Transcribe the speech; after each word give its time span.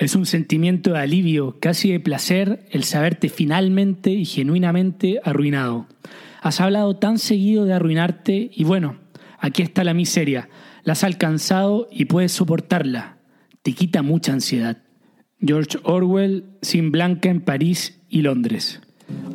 Es 0.00 0.14
un 0.14 0.24
sentimiento 0.24 0.94
de 0.94 0.98
alivio, 0.98 1.58
casi 1.60 1.92
de 1.92 2.00
placer, 2.00 2.64
el 2.70 2.84
saberte 2.84 3.28
finalmente 3.28 4.10
y 4.10 4.24
genuinamente 4.24 5.20
arruinado. 5.24 5.88
Has 6.40 6.62
hablado 6.62 6.96
tan 6.96 7.18
seguido 7.18 7.66
de 7.66 7.74
arruinarte 7.74 8.50
y 8.50 8.64
bueno, 8.64 8.96
aquí 9.38 9.60
está 9.60 9.84
la 9.84 9.92
miseria. 9.92 10.48
La 10.84 10.94
has 10.94 11.04
alcanzado 11.04 11.86
y 11.92 12.06
puedes 12.06 12.32
soportarla. 12.32 13.18
Te 13.60 13.74
quita 13.74 14.00
mucha 14.00 14.32
ansiedad. 14.32 14.78
George 15.38 15.78
Orwell, 15.82 16.46
Sin 16.62 16.92
Blanca 16.92 17.28
en 17.28 17.42
París 17.42 18.00
y 18.08 18.22
Londres. 18.22 18.80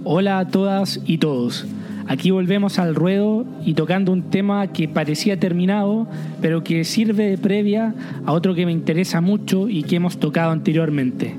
Hola 0.04 0.39
a 0.39 0.47
todas 0.47 1.00
y 1.06 1.20
todos. 1.20 1.68
Aquí 2.08 2.29
volvemos 2.29 2.78
al 2.78 2.93
ruedo 2.93 3.46
y 3.66 3.74
tocando 3.74 4.11
un 4.11 4.29
tema 4.29 4.68
que 4.68 4.88
parecía 4.88 5.39
terminado, 5.39 6.07
pero 6.39 6.64
que 6.64 6.84
sirve 6.84 7.29
de 7.29 7.38
previa 7.38 7.96
a 8.25 8.32
otro 8.32 8.54
que 8.54 8.66
me 8.66 8.71
interesa 8.71 9.21
mucho 9.21 9.70
y 9.70 9.84
que 9.84 9.96
hemos 9.96 10.20
tocado 10.20 10.52
anteriormente, 10.52 11.36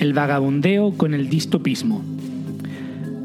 el 0.00 0.14
vagabundeo 0.14 0.92
con 0.92 1.12
el 1.12 1.28
distopismo. 1.28 2.02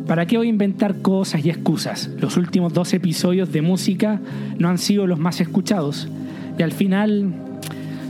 ¿Para 0.06 0.26
qué 0.26 0.38
voy 0.38 0.48
a 0.48 0.50
inventar 0.50 1.02
cosas 1.02 1.46
y 1.46 1.50
excusas? 1.50 2.10
Los 2.20 2.36
últimos 2.36 2.74
dos 2.74 2.94
episodios 2.94 3.54
de 3.54 3.62
música 3.62 4.20
no 4.58 4.68
han 4.68 4.78
sido 4.78 5.08
los 5.08 5.18
más 5.18 5.40
escuchados 5.40 6.10
y 6.60 6.64
al 6.64 6.74
final 6.74 7.34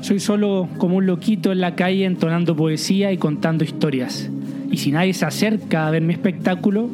soy 0.01 0.19
solo 0.19 0.67
como 0.79 0.97
un 0.97 1.05
loquito 1.05 1.51
en 1.51 1.61
la 1.61 1.75
calle 1.75 2.05
entonando 2.05 2.55
poesía 2.55 3.11
y 3.11 3.17
contando 3.17 3.63
historias. 3.63 4.31
Y 4.71 4.77
si 4.77 4.91
nadie 4.91 5.13
se 5.13 5.25
acerca 5.25 5.85
a 5.85 5.91
ver 5.91 6.01
mi 6.01 6.13
espectáculo, 6.13 6.89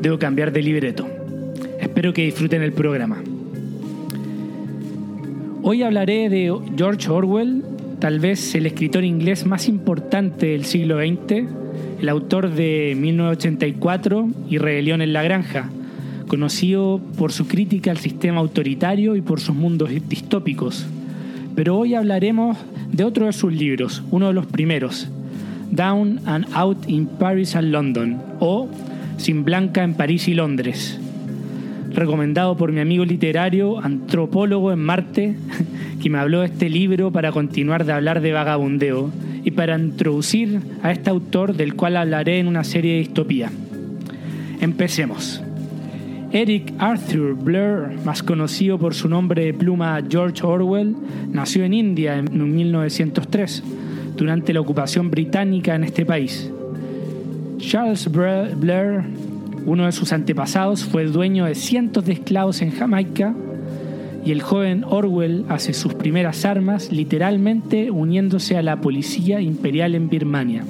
debo 0.00 0.20
cambiar 0.20 0.52
de 0.52 0.62
libreto. 0.62 1.11
Espero 1.92 2.14
que 2.14 2.24
disfruten 2.24 2.62
el 2.62 2.72
programa. 2.72 3.22
Hoy 5.62 5.82
hablaré 5.82 6.30
de 6.30 6.50
George 6.74 7.10
Orwell, 7.10 7.62
tal 7.98 8.18
vez 8.18 8.54
el 8.54 8.64
escritor 8.64 9.04
inglés 9.04 9.44
más 9.44 9.68
importante 9.68 10.46
del 10.46 10.64
siglo 10.64 10.96
XX, 10.96 11.44
el 12.00 12.08
autor 12.08 12.48
de 12.48 12.96
1984 12.98 14.26
y 14.48 14.56
Rebelión 14.56 15.02
en 15.02 15.12
la 15.12 15.22
Granja, 15.22 15.68
conocido 16.28 16.98
por 17.18 17.30
su 17.30 17.46
crítica 17.46 17.90
al 17.90 17.98
sistema 17.98 18.40
autoritario 18.40 19.14
y 19.14 19.20
por 19.20 19.40
sus 19.40 19.54
mundos 19.54 19.90
distópicos. 20.08 20.86
Pero 21.54 21.76
hoy 21.76 21.94
hablaremos 21.94 22.56
de 22.90 23.04
otro 23.04 23.26
de 23.26 23.34
sus 23.34 23.52
libros, 23.52 24.02
uno 24.10 24.28
de 24.28 24.32
los 24.32 24.46
primeros, 24.46 25.10
Down 25.70 26.20
and 26.24 26.46
Out 26.54 26.88
in 26.88 27.04
Paris 27.04 27.54
and 27.54 27.70
London, 27.70 28.18
o 28.40 28.66
Sin 29.18 29.44
Blanca 29.44 29.84
en 29.84 29.92
París 29.92 30.26
y 30.26 30.32
Londres, 30.32 30.98
recomendado 31.94 32.56
por 32.56 32.72
mi 32.72 32.80
amigo 32.80 33.04
literario, 33.04 33.78
antropólogo 33.82 34.72
en 34.72 34.78
Marte, 34.80 35.36
que 36.02 36.10
me 36.10 36.18
habló 36.18 36.40
de 36.40 36.46
este 36.46 36.68
libro 36.68 37.10
para 37.10 37.32
continuar 37.32 37.84
de 37.84 37.92
hablar 37.92 38.20
de 38.20 38.32
vagabundeo 38.32 39.10
y 39.44 39.50
para 39.52 39.78
introducir 39.78 40.60
a 40.82 40.92
este 40.92 41.10
autor 41.10 41.54
del 41.54 41.74
cual 41.74 41.96
hablaré 41.96 42.38
en 42.38 42.46
una 42.46 42.64
serie 42.64 42.92
de 42.94 42.98
distopía. 43.00 43.50
Empecemos. 44.60 45.42
Eric 46.32 46.72
Arthur 46.78 47.34
Blair, 47.34 47.98
más 48.04 48.22
conocido 48.22 48.78
por 48.78 48.94
su 48.94 49.08
nombre 49.08 49.44
de 49.44 49.54
pluma 49.54 50.00
George 50.08 50.46
Orwell, 50.46 50.96
nació 51.30 51.64
en 51.64 51.74
India 51.74 52.16
en 52.16 52.54
1903, 52.54 53.62
durante 54.16 54.52
la 54.54 54.60
ocupación 54.60 55.10
británica 55.10 55.74
en 55.74 55.84
este 55.84 56.06
país. 56.06 56.50
Charles 57.58 58.10
Blair 58.10 59.04
uno 59.64 59.86
de 59.86 59.92
sus 59.92 60.12
antepasados 60.12 60.84
fue 60.84 61.02
el 61.02 61.12
dueño 61.12 61.44
de 61.44 61.54
cientos 61.54 62.04
de 62.04 62.14
esclavos 62.14 62.62
en 62.62 62.72
Jamaica 62.72 63.34
y 64.24 64.32
el 64.32 64.42
joven 64.42 64.84
Orwell 64.84 65.44
hace 65.48 65.72
sus 65.72 65.94
primeras 65.94 66.44
armas 66.44 66.92
literalmente 66.92 67.90
uniéndose 67.90 68.56
a 68.56 68.62
la 68.62 68.80
policía 68.80 69.40
imperial 69.40 69.94
en 69.94 70.08
Birmania. 70.08 70.64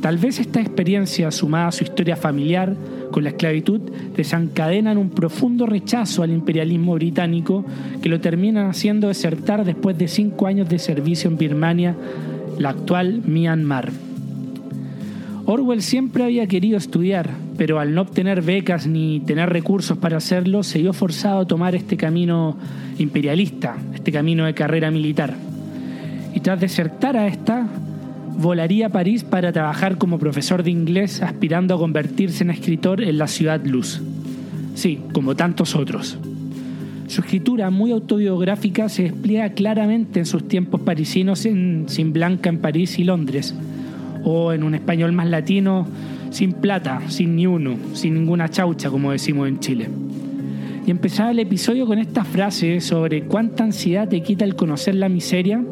Tal 0.00 0.16
vez 0.16 0.40
esta 0.40 0.60
experiencia, 0.60 1.30
sumada 1.30 1.68
a 1.68 1.72
su 1.72 1.84
historia 1.84 2.16
familiar 2.16 2.74
con 3.10 3.24
la 3.24 3.30
esclavitud, 3.30 3.80
desencadenan 4.16 4.96
un 4.96 5.10
profundo 5.10 5.66
rechazo 5.66 6.22
al 6.22 6.30
imperialismo 6.30 6.94
británico 6.94 7.64
que 8.00 8.08
lo 8.08 8.20
termina 8.20 8.70
haciendo 8.70 9.08
desertar 9.08 9.64
después 9.64 9.98
de 9.98 10.08
cinco 10.08 10.46
años 10.46 10.68
de 10.68 10.78
servicio 10.78 11.28
en 11.28 11.36
Birmania, 11.36 11.96
la 12.58 12.70
actual 12.70 13.20
Myanmar. 13.26 13.90
Orwell 15.50 15.82
siempre 15.82 16.22
había 16.22 16.46
querido 16.46 16.78
estudiar, 16.78 17.28
pero 17.58 17.80
al 17.80 17.92
no 17.92 18.02
obtener 18.02 18.40
becas 18.40 18.86
ni 18.86 19.18
tener 19.18 19.50
recursos 19.50 19.98
para 19.98 20.18
hacerlo, 20.18 20.62
se 20.62 20.78
vio 20.78 20.92
forzado 20.92 21.40
a 21.40 21.44
tomar 21.44 21.74
este 21.74 21.96
camino 21.96 22.56
imperialista, 22.98 23.76
este 23.92 24.12
camino 24.12 24.46
de 24.46 24.54
carrera 24.54 24.92
militar. 24.92 25.34
Y 26.36 26.38
tras 26.38 26.60
desertar 26.60 27.16
a 27.16 27.26
esta, 27.26 27.66
volaría 28.38 28.86
a 28.86 28.90
París 28.90 29.24
para 29.24 29.52
trabajar 29.52 29.98
como 29.98 30.20
profesor 30.20 30.62
de 30.62 30.70
inglés, 30.70 31.20
aspirando 31.20 31.74
a 31.74 31.78
convertirse 31.78 32.44
en 32.44 32.50
escritor 32.50 33.02
en 33.02 33.18
la 33.18 33.26
ciudad 33.26 33.60
luz. 33.66 34.00
Sí, 34.76 35.00
como 35.12 35.34
tantos 35.34 35.74
otros. 35.74 36.16
Su 37.08 37.22
escritura 37.22 37.70
muy 37.70 37.90
autobiográfica 37.90 38.88
se 38.88 39.02
despliega 39.02 39.50
claramente 39.50 40.20
en 40.20 40.26
sus 40.26 40.46
tiempos 40.46 40.82
parisinos 40.82 41.44
en 41.44 41.86
Sin 41.88 42.12
Blanca 42.12 42.50
en 42.50 42.58
París 42.58 43.00
y 43.00 43.02
Londres 43.02 43.52
o 44.24 44.52
en 44.52 44.62
un 44.62 44.74
español 44.74 45.12
más 45.12 45.28
latino, 45.28 45.86
sin 46.30 46.52
plata, 46.52 47.02
sin 47.08 47.36
ni 47.36 47.46
uno, 47.46 47.76
sin 47.92 48.14
ninguna 48.14 48.48
chaucha, 48.48 48.90
como 48.90 49.12
decimos 49.12 49.48
en 49.48 49.60
Chile. 49.60 49.88
Y 50.86 50.90
empezaba 50.90 51.30
el 51.30 51.38
episodio 51.38 51.86
con 51.86 51.98
esta 51.98 52.24
frase 52.24 52.80
sobre 52.80 53.22
cuánta 53.22 53.64
ansiedad 53.64 54.08
te 54.08 54.22
quita 54.22 54.44
el 54.44 54.56
conocer 54.56 54.94
la 54.94 55.08
miseria. 55.08 55.62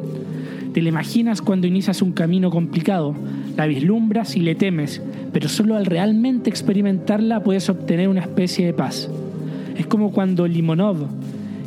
Te 0.73 0.83
la 0.83 0.91
imaginas 0.91 1.41
cuando 1.41 1.67
inicias 1.67 2.03
un 2.03 2.13
camino 2.13 2.51
complicado, 2.51 3.15
la 3.57 3.67
vislumbras 3.67 4.37
y 4.37 4.41
le 4.41 4.55
temes, 4.55 5.01
pero 5.33 5.49
solo 5.49 5.77
al 5.77 5.87
realmente 5.87 6.51
experimentarla 6.51 7.43
puedes 7.43 7.69
obtener 7.69 8.09
una 8.09 8.21
especie 8.21 8.67
de 8.67 8.75
paz. 8.75 9.09
Es 9.77 9.87
como 9.87 10.13
cuando 10.13 10.47
Limonov, 10.47 11.07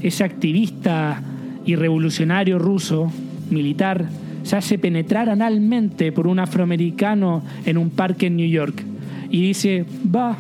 ese 0.02 0.24
activista 0.24 1.22
y 1.66 1.76
revolucionario 1.76 2.60
ruso, 2.60 3.12
militar, 3.50 4.06
se 4.44 4.56
hace 4.56 4.78
penetrar 4.78 5.30
analmente 5.30 6.12
por 6.12 6.28
un 6.28 6.40
afroamericano 6.40 7.44
en 7.66 7.78
un 7.78 7.90
parque 7.90 8.28
en 8.28 8.38
New 8.38 8.50
York. 8.50 8.84
Y 9.30 9.42
dice, 9.42 9.86
va, 10.14 10.38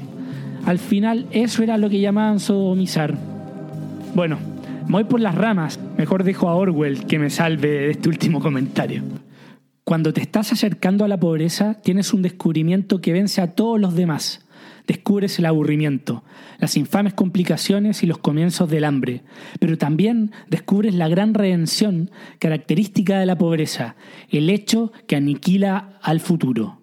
al 0.65 0.79
final 0.79 1.27
eso 1.31 1.63
era 1.63 1.77
lo 1.77 1.89
que 1.89 1.99
llamaban 1.99 2.39
sodomizar. 2.39 3.15
Bueno, 4.13 4.37
voy 4.87 5.05
por 5.05 5.19
las 5.19 5.35
ramas. 5.35 5.79
Mejor 5.97 6.23
dejo 6.23 6.49
a 6.49 6.55
Orwell 6.55 7.05
que 7.05 7.19
me 7.19 7.29
salve 7.29 7.69
de 7.69 7.91
este 7.91 8.09
último 8.09 8.41
comentario. 8.41 9.03
Cuando 9.83 10.13
te 10.13 10.21
estás 10.21 10.51
acercando 10.51 11.03
a 11.05 11.07
la 11.07 11.19
pobreza, 11.19 11.81
tienes 11.81 12.13
un 12.13 12.21
descubrimiento 12.21 13.01
que 13.01 13.13
vence 13.13 13.41
a 13.41 13.53
todos 13.53 13.79
los 13.79 13.95
demás 13.95 14.40
descubres 14.87 15.39
el 15.39 15.45
aburrimiento, 15.45 16.23
las 16.59 16.77
infames 16.77 17.13
complicaciones 17.13 18.03
y 18.03 18.07
los 18.07 18.17
comienzos 18.17 18.69
del 18.69 18.83
hambre, 18.83 19.21
pero 19.59 19.77
también 19.77 20.31
descubres 20.49 20.95
la 20.95 21.07
gran 21.07 21.33
redención 21.33 22.11
característica 22.39 23.19
de 23.19 23.25
la 23.25 23.37
pobreza, 23.37 23.95
el 24.29 24.49
hecho 24.49 24.91
que 25.07 25.15
aniquila 25.15 25.99
al 26.01 26.19
futuro. 26.19 26.79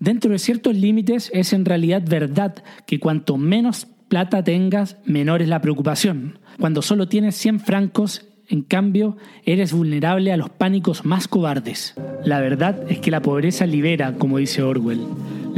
Dentro 0.00 0.30
de 0.30 0.38
ciertos 0.38 0.76
límites 0.76 1.30
es 1.34 1.52
en 1.52 1.64
realidad 1.64 2.02
verdad 2.08 2.62
que 2.86 3.00
cuanto 3.00 3.36
menos 3.36 3.86
plata 4.08 4.42
tengas, 4.44 4.96
menor 5.04 5.42
es 5.42 5.48
la 5.48 5.60
preocupación. 5.60 6.38
Cuando 6.58 6.82
solo 6.82 7.08
tienes 7.08 7.36
100 7.36 7.60
francos, 7.60 8.24
en 8.48 8.62
cambio, 8.62 9.16
eres 9.44 9.72
vulnerable 9.72 10.32
a 10.32 10.36
los 10.38 10.48
pánicos 10.48 11.04
más 11.04 11.28
cobardes. 11.28 11.94
La 12.24 12.40
verdad 12.40 12.80
es 12.88 12.98
que 12.98 13.10
la 13.10 13.20
pobreza 13.20 13.66
libera, 13.66 14.14
como 14.14 14.38
dice 14.38 14.62
Orwell. 14.62 15.00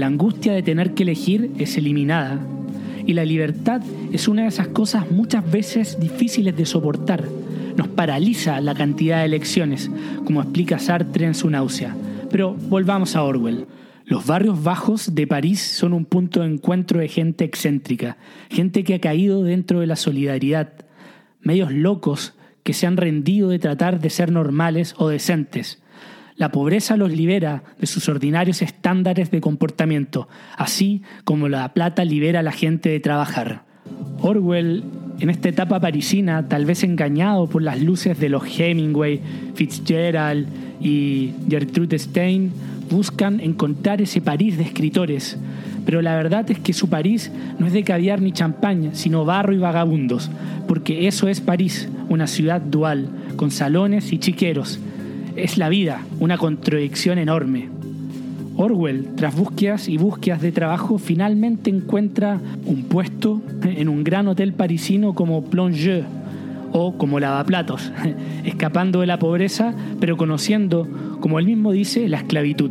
La 0.01 0.07
angustia 0.07 0.55
de 0.55 0.63
tener 0.63 0.95
que 0.95 1.03
elegir 1.03 1.51
es 1.59 1.77
eliminada. 1.77 2.41
Y 3.07 3.13
la 3.13 3.27
libertad 3.27 3.83
es 4.11 4.29
una 4.29 4.43
de 4.43 4.49
esas 4.49 4.69
cosas 4.69 5.11
muchas 5.11 5.51
veces 5.51 6.01
difíciles 6.01 6.57
de 6.57 6.65
soportar. 6.65 7.29
Nos 7.77 7.89
paraliza 7.89 8.63
la 8.63 8.75
cantidad 8.75 9.19
de 9.19 9.27
elecciones, 9.27 9.91
como 10.25 10.41
explica 10.41 10.79
Sartre 10.79 11.27
en 11.27 11.35
su 11.35 11.51
náusea. 11.51 11.95
Pero 12.31 12.55
volvamos 12.55 13.15
a 13.15 13.23
Orwell. 13.25 13.67
Los 14.07 14.25
barrios 14.25 14.65
bajos 14.65 15.15
de 15.15 15.27
París 15.27 15.61
son 15.61 15.93
un 15.93 16.07
punto 16.07 16.41
de 16.41 16.47
encuentro 16.47 16.99
de 16.99 17.09
gente 17.09 17.45
excéntrica, 17.45 18.17
gente 18.49 18.85
que 18.85 18.95
ha 18.95 19.01
caído 19.01 19.43
dentro 19.43 19.81
de 19.81 19.87
la 19.87 19.97
solidaridad, 19.97 20.73
medios 21.43 21.75
locos 21.75 22.33
que 22.63 22.73
se 22.73 22.87
han 22.87 22.97
rendido 22.97 23.51
de 23.51 23.59
tratar 23.59 24.01
de 24.01 24.09
ser 24.09 24.33
normales 24.33 24.95
o 24.97 25.11
decentes. 25.11 25.83
La 26.41 26.51
pobreza 26.51 26.97
los 26.97 27.13
libera 27.13 27.63
de 27.79 27.87
sus 27.87 28.09
ordinarios 28.09 28.63
estándares 28.63 29.31
de 29.31 29.43
comportamiento, 29.43 30.27
así 30.57 31.03
como 31.25 31.51
la 31.51 31.75
plata 31.75 32.03
libera 32.03 32.41
a 32.41 32.43
la 32.43 32.51
gente 32.51 32.89
de 32.89 32.99
trabajar. 32.99 33.65
Orwell, 34.23 34.83
en 35.19 35.29
esta 35.29 35.51
etapa 35.51 35.81
parisina, 35.81 36.49
tal 36.49 36.65
vez 36.65 36.83
engañado 36.83 37.47
por 37.47 37.61
las 37.61 37.83
luces 37.83 38.19
de 38.19 38.31
los 38.31 38.43
Hemingway, 38.59 39.21
Fitzgerald 39.55 40.49
y 40.81 41.35
Gertrude 41.47 41.99
Stein, 41.99 42.53
buscan 42.89 43.41
encontrar 43.41 44.01
ese 44.01 44.23
París 44.23 44.57
de 44.57 44.65
escritores, 44.65 45.37
pero 45.85 46.01
la 46.01 46.17
verdad 46.17 46.51
es 46.51 46.59
que 46.59 46.73
su 46.73 46.89
París 46.89 47.31
no 47.59 47.67
es 47.67 47.75
de 47.75 47.85
caviar 47.85 48.23
ni 48.23 48.33
champaña, 48.33 48.95
sino 48.95 49.27
barro 49.27 49.53
y 49.53 49.59
vagabundos, 49.59 50.31
porque 50.67 51.07
eso 51.07 51.29
es 51.29 51.43
París, 51.43 51.91
una 52.09 52.27
ciudad 52.27 52.63
dual, 52.63 53.11
con 53.37 53.51
salones 53.51 54.11
y 54.15 54.19
chiqueros. 54.19 54.81
Es 55.37 55.59
la 55.59 55.69
vida, 55.69 56.05
una 56.19 56.39
contradicción 56.39 57.19
enorme. 57.19 57.69
Orwell, 58.57 59.15
tras 59.17 59.35
búsquedas 59.35 59.89
y 59.89 59.97
búsquedas 59.97 60.43
de 60.43 60.53
trabajo, 60.53 60.99
finalmente 60.99 61.71
encuentra 61.71 62.41
un 62.67 62.85
puesto 62.85 63.41
en 63.63 63.89
un 63.89 64.05
gran 64.05 64.29
hotel 64.29 64.53
parisino 64.53 65.15
como 65.15 65.45
Plongeux 65.45 66.05
o 66.73 66.97
como 66.99 67.21
lavaplatos, 67.21 67.91
escapando 68.45 69.01
de 69.01 69.07
la 69.07 69.19
pobreza, 69.19 69.75
pero 69.99 70.17
conociendo, 70.17 70.89
como 71.21 71.39
él 71.39 71.47
mismo 71.47 71.73
dice, 71.73 72.09
la 72.09 72.19
esclavitud. 72.19 72.71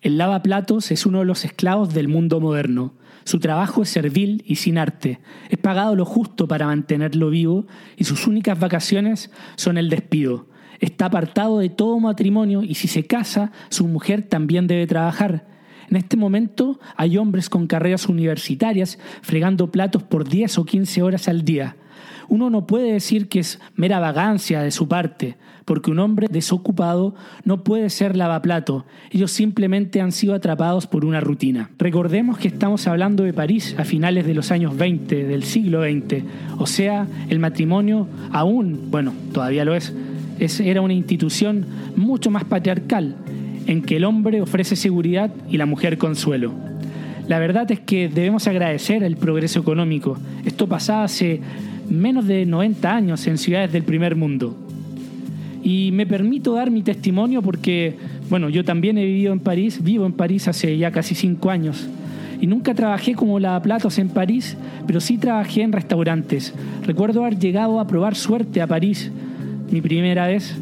El 0.00 0.18
lavaplatos 0.18 0.92
es 0.92 1.06
uno 1.06 1.18
de 1.18 1.24
los 1.24 1.44
esclavos 1.44 1.92
del 1.92 2.08
mundo 2.08 2.40
moderno. 2.40 2.94
Su 3.24 3.40
trabajo 3.40 3.82
es 3.82 3.88
servil 3.88 4.44
y 4.46 4.56
sin 4.56 4.78
arte. 4.78 5.18
Es 5.50 5.58
pagado 5.58 5.96
lo 5.96 6.04
justo 6.04 6.46
para 6.46 6.66
mantenerlo 6.66 7.30
vivo 7.30 7.66
y 7.96 8.04
sus 8.04 8.26
únicas 8.26 8.58
vacaciones 8.58 9.32
son 9.56 9.76
el 9.76 9.90
despido. 9.90 10.46
Está 10.80 11.06
apartado 11.06 11.58
de 11.58 11.68
todo 11.68 11.98
matrimonio 12.00 12.62
y 12.62 12.74
si 12.74 12.88
se 12.88 13.04
casa, 13.04 13.52
su 13.68 13.86
mujer 13.86 14.22
también 14.22 14.66
debe 14.66 14.86
trabajar. 14.86 15.46
En 15.90 15.96
este 15.96 16.16
momento 16.16 16.78
hay 16.96 17.16
hombres 17.16 17.48
con 17.48 17.66
carreras 17.66 18.08
universitarias 18.08 18.98
fregando 19.22 19.70
platos 19.70 20.02
por 20.02 20.28
10 20.28 20.58
o 20.58 20.64
15 20.64 21.02
horas 21.02 21.28
al 21.28 21.44
día 21.44 21.76
uno 22.28 22.50
no 22.50 22.66
puede 22.66 22.92
decir 22.92 23.28
que 23.28 23.40
es 23.40 23.58
mera 23.74 23.98
vagancia 23.98 24.60
de 24.60 24.70
su 24.70 24.86
parte, 24.86 25.36
porque 25.64 25.90
un 25.90 25.98
hombre 25.98 26.28
desocupado 26.30 27.14
no 27.44 27.64
puede 27.64 27.90
ser 27.90 28.16
lavaplato, 28.16 28.84
ellos 29.10 29.30
simplemente 29.30 30.00
han 30.00 30.12
sido 30.12 30.34
atrapados 30.34 30.86
por 30.86 31.04
una 31.04 31.20
rutina. 31.20 31.70
Recordemos 31.78 32.38
que 32.38 32.48
estamos 32.48 32.86
hablando 32.86 33.24
de 33.24 33.32
París 33.32 33.74
a 33.78 33.84
finales 33.84 34.26
de 34.26 34.34
los 34.34 34.50
años 34.50 34.76
20, 34.76 35.24
del 35.24 35.42
siglo 35.42 35.82
XX, 35.82 36.24
o 36.58 36.66
sea, 36.66 37.06
el 37.28 37.38
matrimonio 37.38 38.06
aún, 38.30 38.90
bueno, 38.90 39.12
todavía 39.32 39.64
lo 39.64 39.74
es, 39.74 39.94
era 40.38 40.80
una 40.80 40.94
institución 40.94 41.66
mucho 41.96 42.30
más 42.30 42.44
patriarcal, 42.44 43.16
en 43.66 43.82
que 43.82 43.96
el 43.96 44.04
hombre 44.04 44.40
ofrece 44.40 44.76
seguridad 44.76 45.30
y 45.50 45.56
la 45.56 45.66
mujer 45.66 45.98
consuelo. 45.98 46.52
La 47.28 47.38
verdad 47.38 47.70
es 47.70 47.80
que 47.80 48.08
debemos 48.08 48.48
agradecer 48.48 49.02
el 49.02 49.16
progreso 49.16 49.60
económico. 49.60 50.16
Esto 50.46 50.66
pasaba 50.66 51.04
hace 51.04 51.40
menos 51.90 52.26
de 52.26 52.46
90 52.46 52.94
años 52.94 53.26
en 53.26 53.36
ciudades 53.36 53.70
del 53.70 53.82
primer 53.82 54.16
mundo. 54.16 54.56
Y 55.62 55.90
me 55.92 56.06
permito 56.06 56.54
dar 56.54 56.70
mi 56.70 56.82
testimonio 56.82 57.42
porque, 57.42 57.96
bueno, 58.30 58.48
yo 58.48 58.64
también 58.64 58.96
he 58.96 59.04
vivido 59.04 59.34
en 59.34 59.40
París, 59.40 59.82
vivo 59.82 60.06
en 60.06 60.12
París 60.12 60.48
hace 60.48 60.78
ya 60.78 60.90
casi 60.90 61.14
cinco 61.14 61.50
años. 61.50 61.86
Y 62.40 62.46
nunca 62.46 62.74
trabajé 62.74 63.14
como 63.14 63.38
lavaplatos 63.38 63.98
en 63.98 64.08
París, 64.08 64.56
pero 64.86 65.00
sí 65.00 65.18
trabajé 65.18 65.62
en 65.62 65.72
restaurantes. 65.72 66.54
Recuerdo 66.86 67.24
haber 67.24 67.38
llegado 67.38 67.80
a 67.80 67.86
probar 67.86 68.14
suerte 68.14 68.62
a 68.62 68.66
París, 68.66 69.10
mi 69.70 69.80
primera 69.80 70.26
vez, 70.26 70.56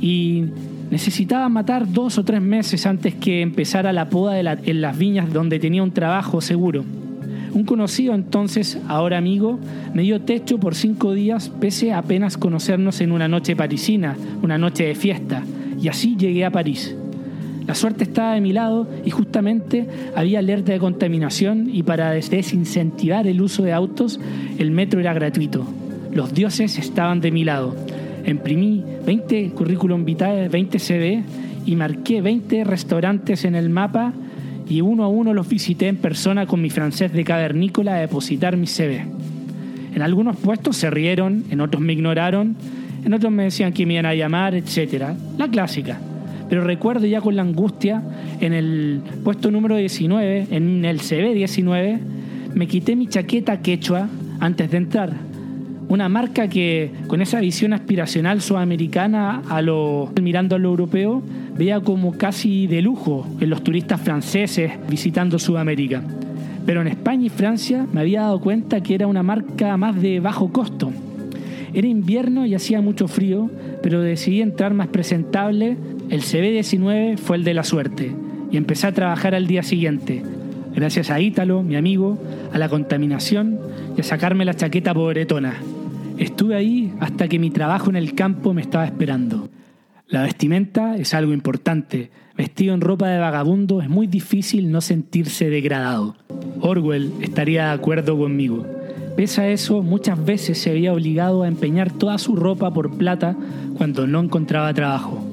y 0.00 0.44
necesitaba 0.90 1.48
matar 1.48 1.90
dos 1.90 2.18
o 2.18 2.24
tres 2.24 2.40
meses 2.40 2.86
antes 2.86 3.14
que 3.14 3.42
empezara 3.42 3.92
la 3.92 4.08
poda 4.08 4.38
en 4.38 4.80
las 4.80 4.98
viñas 4.98 5.32
donde 5.32 5.58
tenía 5.58 5.82
un 5.82 5.92
trabajo 5.92 6.40
seguro. 6.40 6.84
Un 7.54 7.64
conocido 7.64 8.14
entonces, 8.14 8.78
ahora 8.88 9.16
amigo, 9.16 9.60
me 9.94 10.02
dio 10.02 10.20
techo 10.20 10.58
por 10.58 10.74
cinco 10.74 11.14
días 11.14 11.50
pese 11.60 11.92
a 11.92 11.98
apenas 11.98 12.36
conocernos 12.36 13.00
en 13.00 13.12
una 13.12 13.28
noche 13.28 13.54
parisina, 13.54 14.16
una 14.42 14.58
noche 14.58 14.86
de 14.86 14.94
fiesta, 14.96 15.44
y 15.80 15.88
así 15.88 16.16
llegué 16.16 16.44
a 16.44 16.50
París. 16.50 16.96
La 17.66 17.74
suerte 17.74 18.04
estaba 18.04 18.34
de 18.34 18.40
mi 18.40 18.52
lado 18.52 18.86
y 19.06 19.10
justamente 19.10 19.86
había 20.14 20.40
alerta 20.40 20.72
de 20.72 20.78
contaminación 20.78 21.70
y 21.72 21.82
para 21.82 22.10
desincentivar 22.10 23.26
el 23.26 23.40
uso 23.40 23.62
de 23.62 23.72
autos, 23.72 24.20
el 24.58 24.70
metro 24.70 25.00
era 25.00 25.14
gratuito. 25.14 25.66
Los 26.12 26.34
dioses 26.34 26.78
estaban 26.78 27.20
de 27.20 27.30
mi 27.30 27.44
lado. 27.44 27.74
Imprimí 28.26 28.82
20 29.04 29.50
currículum 29.50 30.04
vitae, 30.04 30.48
20 30.48 30.78
CV 30.78 31.22
y 31.66 31.76
marqué 31.76 32.20
20 32.20 32.64
restaurantes 32.64 33.44
en 33.44 33.54
el 33.54 33.70
mapa 33.70 34.12
y 34.68 34.80
uno 34.80 35.04
a 35.04 35.08
uno 35.08 35.34
los 35.34 35.48
visité 35.48 35.88
en 35.88 35.96
persona 35.96 36.46
con 36.46 36.60
mi 36.60 36.70
francés 36.70 37.12
de 37.12 37.24
cavernícola 37.24 37.96
a 37.96 38.00
depositar 38.00 38.56
mi 38.56 38.66
CV. 38.66 39.04
En 39.94 40.02
algunos 40.02 40.36
puestos 40.36 40.76
se 40.76 40.90
rieron, 40.90 41.44
en 41.50 41.60
otros 41.60 41.82
me 41.82 41.92
ignoraron, 41.92 42.56
en 43.04 43.12
otros 43.12 43.30
me 43.30 43.44
decían 43.44 43.72
que 43.72 43.86
me 43.86 43.94
iban 43.94 44.06
a 44.06 44.14
llamar, 44.14 44.54
etc. 44.54 45.14
La 45.38 45.48
clásica. 45.48 46.00
Pero 46.48 46.64
recuerdo 46.64 47.06
ya 47.06 47.20
con 47.20 47.36
la 47.36 47.42
angustia, 47.42 48.02
en 48.40 48.52
el 48.52 49.02
puesto 49.22 49.50
número 49.50 49.76
19, 49.76 50.48
en 50.50 50.84
el 50.84 51.00
CV 51.00 51.34
19, 51.34 51.98
me 52.54 52.66
quité 52.66 52.96
mi 52.96 53.06
chaqueta 53.06 53.60
quechua 53.60 54.08
antes 54.40 54.70
de 54.70 54.76
entrar. 54.76 55.12
Una 55.88 56.08
marca 56.08 56.48
que, 56.48 56.90
con 57.06 57.20
esa 57.20 57.40
visión 57.40 57.72
aspiracional 57.72 58.40
sudamericana 58.40 59.42
a 59.48 59.60
lo, 59.60 60.10
mirando 60.20 60.56
a 60.56 60.58
lo 60.58 60.70
europeo, 60.70 61.22
veía 61.56 61.80
como 61.80 62.12
casi 62.12 62.66
de 62.66 62.82
lujo 62.82 63.26
en 63.40 63.50
los 63.50 63.62
turistas 63.62 64.00
franceses 64.00 64.72
visitando 64.88 65.38
Sudamérica. 65.38 66.02
Pero 66.66 66.80
en 66.80 66.88
España 66.88 67.26
y 67.26 67.28
Francia 67.28 67.86
me 67.92 68.00
había 68.00 68.22
dado 68.22 68.40
cuenta 68.40 68.82
que 68.82 68.94
era 68.94 69.06
una 69.06 69.22
marca 69.22 69.76
más 69.76 70.00
de 70.00 70.20
bajo 70.20 70.50
costo. 70.50 70.90
Era 71.74 71.86
invierno 71.86 72.46
y 72.46 72.54
hacía 72.54 72.80
mucho 72.80 73.06
frío, 73.06 73.50
pero 73.82 74.00
decidí 74.00 74.40
entrar 74.40 74.72
más 74.72 74.88
presentable. 74.88 75.76
El 76.08 76.22
CB19 76.22 77.18
fue 77.18 77.36
el 77.36 77.44
de 77.44 77.54
la 77.54 77.64
suerte 77.64 78.12
y 78.50 78.56
empecé 78.56 78.86
a 78.86 78.92
trabajar 78.92 79.34
al 79.34 79.46
día 79.46 79.62
siguiente, 79.62 80.22
gracias 80.74 81.10
a 81.10 81.20
Ítalo, 81.20 81.62
mi 81.62 81.76
amigo, 81.76 82.18
a 82.52 82.58
la 82.58 82.68
contaminación 82.68 83.58
y 83.96 84.00
a 84.00 84.04
sacarme 84.04 84.44
la 84.44 84.54
chaqueta 84.54 84.94
pobretona. 84.94 85.54
Estuve 86.18 86.54
ahí 86.54 86.92
hasta 87.00 87.28
que 87.28 87.38
mi 87.38 87.50
trabajo 87.50 87.90
en 87.90 87.96
el 87.96 88.14
campo 88.14 88.54
me 88.54 88.62
estaba 88.62 88.84
esperando. 88.84 89.48
La 90.06 90.22
vestimenta 90.22 90.96
es 90.96 91.14
algo 91.14 91.32
importante. 91.32 92.10
Vestido 92.36 92.74
en 92.74 92.80
ropa 92.80 93.08
de 93.08 93.18
vagabundo 93.18 93.80
es 93.80 93.88
muy 93.88 94.06
difícil 94.06 94.70
no 94.70 94.80
sentirse 94.80 95.50
degradado. 95.50 96.16
Orwell 96.60 97.12
estaría 97.20 97.66
de 97.66 97.72
acuerdo 97.72 98.16
conmigo. 98.18 98.66
Pese 99.16 99.40
a 99.40 99.48
eso, 99.48 99.82
muchas 99.82 100.24
veces 100.24 100.58
se 100.58 100.70
había 100.70 100.92
obligado 100.92 101.42
a 101.42 101.48
empeñar 101.48 101.92
toda 101.92 102.18
su 102.18 102.36
ropa 102.36 102.72
por 102.72 102.96
plata 102.96 103.36
cuando 103.76 104.06
no 104.06 104.20
encontraba 104.20 104.74
trabajo. 104.74 105.24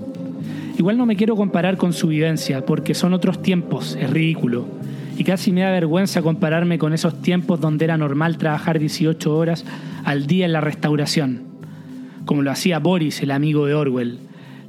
Igual 0.77 0.97
no 0.97 1.05
me 1.05 1.15
quiero 1.15 1.35
comparar 1.35 1.77
con 1.77 1.93
su 1.93 2.07
vivencia, 2.07 2.65
porque 2.65 2.93
son 2.93 3.13
otros 3.13 3.41
tiempos, 3.41 3.97
es 3.99 4.09
ridículo. 4.09 4.65
Y 5.21 5.23
casi 5.23 5.51
me 5.51 5.61
da 5.61 5.69
vergüenza 5.69 6.23
compararme 6.23 6.79
con 6.79 6.93
esos 6.93 7.21
tiempos 7.21 7.61
donde 7.61 7.85
era 7.85 7.95
normal 7.95 8.39
trabajar 8.39 8.79
18 8.79 9.37
horas 9.37 9.65
al 10.03 10.25
día 10.25 10.47
en 10.47 10.51
la 10.51 10.61
restauración, 10.61 11.43
como 12.25 12.41
lo 12.41 12.49
hacía 12.49 12.79
Boris, 12.79 13.21
el 13.21 13.29
amigo 13.29 13.67
de 13.67 13.75
Orwell 13.75 14.17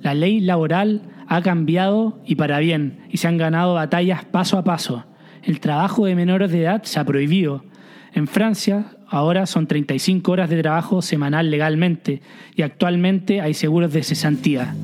la 0.03 0.13
ley 0.13 0.41
laboral 0.41 1.01
ha 1.27 1.41
cambiado 1.41 2.19
y 2.27 2.35
para 2.35 2.59
bien, 2.59 2.99
y 3.09 3.17
se 3.17 3.29
han 3.29 3.39
ganado 3.39 3.73
batallas 3.73 4.27
paso 4.27 4.59
a 4.59 4.63
paso. 4.63 5.07
El 5.43 5.59
trabajo 5.59 6.05
de 6.05 6.17
menores 6.17 6.53
de 6.53 6.61
edad 6.61 6.83
se 6.83 7.01
ha 7.01 7.05
prohibido. 7.05 7.65
En 8.13 8.27
Francia 8.27 8.85
ahora 9.09 9.47
son 9.47 9.67
35 9.67 10.33
horas 10.33 10.51
de 10.51 10.61
trabajo 10.61 11.01
semanal 11.01 11.51
legalmente 11.51 12.21
y 12.55 12.61
actualmente 12.61 13.41
hay 13.41 13.55
seguros 13.55 13.95
de 13.95 14.03
cesantía, 14.03 14.75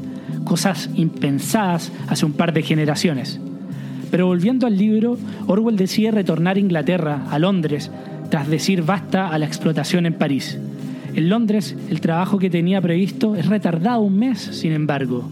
cosas 0.46 0.88
impensadas 0.94 1.92
hace 2.08 2.24
un 2.24 2.32
par 2.32 2.54
de 2.54 2.62
generaciones. 2.62 3.38
Pero 4.10 4.26
volviendo 4.26 4.66
al 4.66 4.76
libro, 4.76 5.18
Orwell 5.46 5.76
decide 5.76 6.10
retornar 6.10 6.56
a 6.56 6.60
Inglaterra, 6.60 7.26
a 7.30 7.38
Londres, 7.38 7.90
tras 8.30 8.48
decir 8.48 8.82
basta 8.82 9.28
a 9.28 9.38
la 9.38 9.46
explotación 9.46 10.06
en 10.06 10.14
París. 10.14 10.58
En 11.14 11.28
Londres, 11.28 11.76
el 11.90 12.00
trabajo 12.00 12.38
que 12.38 12.50
tenía 12.50 12.80
previsto 12.80 13.34
es 13.34 13.46
retardado 13.46 14.00
un 14.00 14.18
mes, 14.18 14.38
sin 14.38 14.72
embargo. 14.72 15.28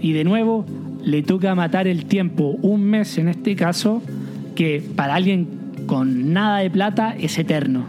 Y 0.00 0.12
de 0.12 0.24
nuevo, 0.24 0.64
le 1.04 1.22
toca 1.22 1.54
matar 1.54 1.86
el 1.86 2.06
tiempo, 2.06 2.56
un 2.62 2.82
mes 2.82 3.18
en 3.18 3.28
este 3.28 3.56
caso, 3.56 4.02
que 4.54 4.82
para 4.94 5.14
alguien 5.14 5.48
con 5.86 6.32
nada 6.32 6.58
de 6.58 6.70
plata 6.70 7.14
es 7.18 7.38
eterno. 7.38 7.84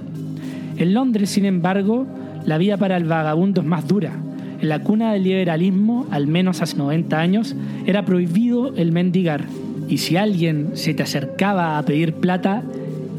En 0.78 0.94
Londres, 0.94 1.30
sin 1.30 1.46
embargo, 1.46 2.08
la 2.46 2.58
vida 2.58 2.78
para 2.78 2.98
el 2.98 3.06
vagabundo 3.06 3.62
es 3.62 3.68
más 3.68 3.88
dura. 3.88 4.14
En 4.62 4.70
la 4.70 4.80
cuna 4.80 5.14
del 5.14 5.24
liberalismo, 5.24 6.08
al 6.10 6.28
menos 6.28 6.62
hace 6.62 6.78
90 6.78 7.20
años, 7.20 7.56
era 7.86 8.06
prohibido 8.06 8.76
el 8.76 8.92
mendigar. 8.92 9.46
Y 9.94 10.00
si 10.00 10.18
alguien 10.18 10.72
se 10.74 10.96
te 10.96 11.04
acercaba 11.04 11.78
a 11.78 11.86
pedir 11.86 12.16
plata, 12.16 12.64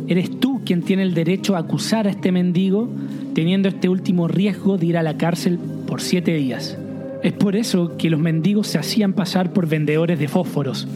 eres 0.08 0.40
tú 0.40 0.60
quien 0.64 0.82
tiene 0.82 1.04
el 1.04 1.14
derecho 1.14 1.54
a 1.54 1.60
acusar 1.60 2.08
a 2.08 2.10
este 2.10 2.32
mendigo 2.32 2.88
teniendo 3.32 3.68
este 3.68 3.88
último 3.88 4.26
riesgo 4.26 4.76
de 4.76 4.86
ir 4.86 4.98
a 4.98 5.04
la 5.04 5.16
cárcel 5.16 5.60
por 5.86 6.00
siete 6.00 6.34
días. 6.34 6.76
Es 7.22 7.32
por 7.32 7.54
eso 7.54 7.96
que 7.96 8.10
los 8.10 8.18
mendigos 8.18 8.66
se 8.66 8.78
hacían 8.78 9.12
pasar 9.12 9.52
por 9.52 9.68
vendedores 9.68 10.18
de 10.18 10.26
fósforos 10.26 10.88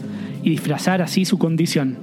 y 0.43 0.49
disfrazar 0.49 1.01
así 1.01 1.23
su 1.23 1.37
condición. 1.37 1.95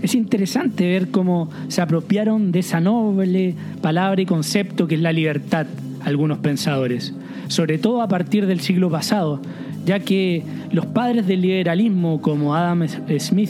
Es 0.00 0.14
interesante 0.14 0.88
ver 0.88 1.10
cómo 1.10 1.50
se 1.68 1.82
apropiaron 1.82 2.50
de 2.50 2.60
esa 2.60 2.80
noble 2.80 3.54
palabra 3.82 4.22
y 4.22 4.24
concepto 4.24 4.88
que 4.88 4.94
es 4.94 5.02
la 5.02 5.12
libertad 5.12 5.66
algunos 6.02 6.38
pensadores, 6.38 7.12
sobre 7.48 7.76
todo 7.76 8.00
a 8.00 8.08
partir 8.08 8.46
del 8.46 8.60
siglo 8.60 8.88
pasado, 8.88 9.42
ya 9.88 10.00
que 10.00 10.42
los 10.70 10.84
padres 10.84 11.26
del 11.26 11.40
liberalismo 11.40 12.20
como 12.20 12.54
Adam 12.54 12.86
Smith 13.18 13.48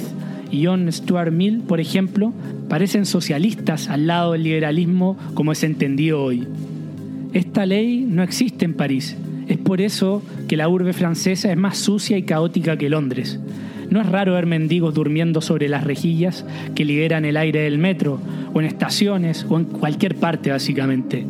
y 0.52 0.64
John 0.64 0.90
Stuart 0.92 1.32
Mill, 1.32 1.62
por 1.66 1.80
ejemplo, 1.80 2.32
parecen 2.68 3.06
socialistas 3.06 3.88
al 3.88 4.06
lado 4.06 4.32
del 4.32 4.44
liberalismo 4.44 5.18
como 5.34 5.50
es 5.50 5.64
entendido 5.64 6.22
hoy. 6.22 6.46
Esta 7.32 7.66
ley 7.66 8.06
no 8.08 8.22
existe 8.22 8.64
en 8.64 8.74
París. 8.74 9.16
Es 9.48 9.58
por 9.58 9.80
eso 9.80 10.22
que 10.46 10.56
la 10.56 10.68
urbe 10.68 10.92
francesa 10.92 11.50
es 11.50 11.58
más 11.58 11.76
sucia 11.76 12.16
y 12.16 12.22
caótica 12.22 12.76
que 12.76 12.88
Londres. 12.88 13.40
No 13.90 14.00
es 14.00 14.06
raro 14.06 14.34
ver 14.34 14.46
mendigos 14.46 14.94
durmiendo 14.94 15.40
sobre 15.40 15.68
las 15.68 15.82
rejillas 15.82 16.46
que 16.76 16.84
liberan 16.84 17.24
el 17.24 17.36
aire 17.36 17.62
del 17.62 17.78
metro, 17.78 18.20
o 18.54 18.60
en 18.60 18.66
estaciones, 18.66 19.44
o 19.48 19.58
en 19.58 19.64
cualquier 19.64 20.14
parte 20.14 20.52
básicamente. 20.52 21.26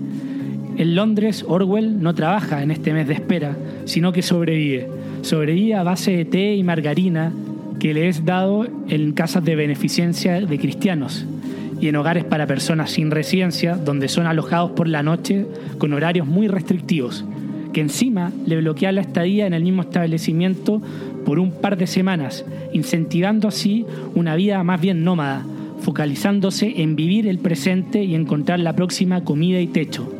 En 0.76 0.94
Londres, 0.94 1.44
Orwell 1.48 2.00
no 2.00 2.14
trabaja 2.14 2.62
en 2.62 2.70
este 2.70 2.92
mes 2.92 3.08
de 3.08 3.14
espera, 3.14 3.56
sino 3.86 4.12
que 4.12 4.22
sobrevive. 4.22 4.97
Sobrevive 5.22 5.74
a 5.74 5.82
base 5.82 6.12
de 6.12 6.24
té 6.24 6.54
y 6.54 6.62
margarina 6.62 7.32
que 7.78 7.94
le 7.94 8.08
es 8.08 8.24
dado 8.24 8.66
en 8.88 9.12
casas 9.12 9.44
de 9.44 9.56
beneficencia 9.56 10.40
de 10.40 10.58
cristianos 10.58 11.26
y 11.80 11.88
en 11.88 11.96
hogares 11.96 12.24
para 12.24 12.46
personas 12.46 12.90
sin 12.90 13.10
residencia, 13.10 13.76
donde 13.76 14.08
son 14.08 14.26
alojados 14.26 14.72
por 14.72 14.88
la 14.88 15.02
noche 15.02 15.46
con 15.78 15.92
horarios 15.92 16.26
muy 16.26 16.48
restrictivos, 16.48 17.24
que 17.72 17.80
encima 17.80 18.32
le 18.46 18.56
bloquea 18.56 18.92
la 18.92 19.00
estadía 19.00 19.46
en 19.46 19.54
el 19.54 19.62
mismo 19.62 19.82
establecimiento 19.82 20.82
por 21.24 21.38
un 21.38 21.52
par 21.52 21.76
de 21.76 21.86
semanas, 21.86 22.44
incentivando 22.72 23.48
así 23.48 23.86
una 24.14 24.34
vida 24.34 24.62
más 24.64 24.80
bien 24.80 25.04
nómada, 25.04 25.44
focalizándose 25.80 26.82
en 26.82 26.96
vivir 26.96 27.28
el 27.28 27.38
presente 27.38 28.02
y 28.02 28.14
encontrar 28.14 28.58
la 28.58 28.74
próxima 28.74 29.22
comida 29.22 29.60
y 29.60 29.68
techo, 29.68 30.12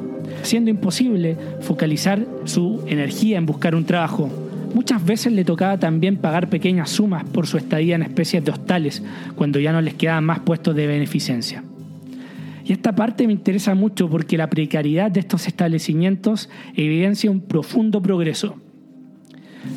siendo 0.43 0.71
imposible 0.71 1.37
focalizar 1.61 2.25
su 2.45 2.85
energía 2.87 3.39
en 3.39 3.47
buscar 3.47 3.75
un 3.75 3.85
trabajo, 3.85 4.31
Muchas 4.75 5.05
veces 5.05 5.33
le 5.33 5.45
tocaba 5.45 5.79
también 5.79 6.17
pagar 6.17 6.49
pequeñas 6.49 6.91
sumas 6.91 7.25
por 7.25 7.47
su 7.47 7.57
estadía 7.57 7.95
en 7.95 8.03
especies 8.03 8.45
de 8.45 8.51
hostales, 8.51 9.03
cuando 9.35 9.59
ya 9.59 9.73
no 9.73 9.81
les 9.81 9.95
quedaban 9.95 10.25
más 10.25 10.41
puestos 10.41 10.75
de 10.77 10.87
beneficencia. 10.87 11.63
Y 12.65 12.73
esta 12.73 12.95
parte 12.95 13.27
me 13.27 13.33
interesa 13.33 13.75
mucho 13.75 14.11
porque 14.11 14.37
la 14.37 14.51
precariedad 14.51 15.11
de 15.11 15.21
estos 15.21 15.47
establecimientos 15.47 16.51
evidencia 16.77 17.31
un 17.31 17.41
profundo 17.41 18.03
progreso. 18.03 18.57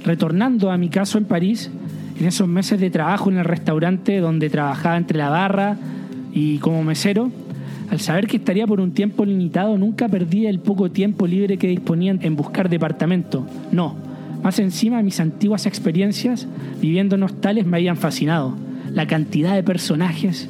Retornando 0.03 0.71
a 0.71 0.77
mi 0.77 0.89
caso 0.89 1.17
en 1.17 1.25
París, 1.25 1.71
en 2.19 2.25
esos 2.25 2.47
meses 2.49 2.79
de 2.79 2.89
trabajo 2.89 3.31
en 3.31 3.37
el 3.37 3.45
restaurante 3.45 4.19
donde 4.19 4.49
trabajaba 4.49 4.97
entre 4.97 5.17
la 5.17 5.29
barra 5.29 5.77
y 6.33 6.57
como 6.57 6.83
mesero, 6.83 7.31
al 7.89 7.99
saber 7.99 8.27
que 8.27 8.37
estaría 8.37 8.67
por 8.67 8.81
un 8.81 8.91
tiempo 8.91 9.25
limitado, 9.25 9.77
nunca 9.77 10.09
perdí 10.09 10.45
el 10.45 10.59
poco 10.59 10.91
tiempo 10.91 11.27
libre 11.27 11.57
que 11.57 11.67
disponía 11.67 12.15
en 12.19 12.35
buscar 12.35 12.69
departamento. 12.69 13.47
No, 13.71 13.95
más 14.43 14.59
encima, 14.59 15.03
mis 15.03 15.19
antiguas 15.19 15.65
experiencias 15.65 16.47
viviendo 16.79 17.15
en 17.15 17.23
hostales 17.23 17.65
me 17.65 17.77
habían 17.77 17.97
fascinado. 17.97 18.55
La 18.91 19.07
cantidad 19.07 19.55
de 19.55 19.63
personajes. 19.63 20.49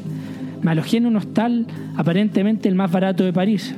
Me 0.62 0.72
alojé 0.72 0.98
en 0.98 1.08
un 1.08 1.18
hostal 1.18 1.66
aparentemente 1.98 2.70
el 2.70 2.76
más 2.76 2.92
barato 2.92 3.24
de 3.24 3.34
París, 3.34 3.76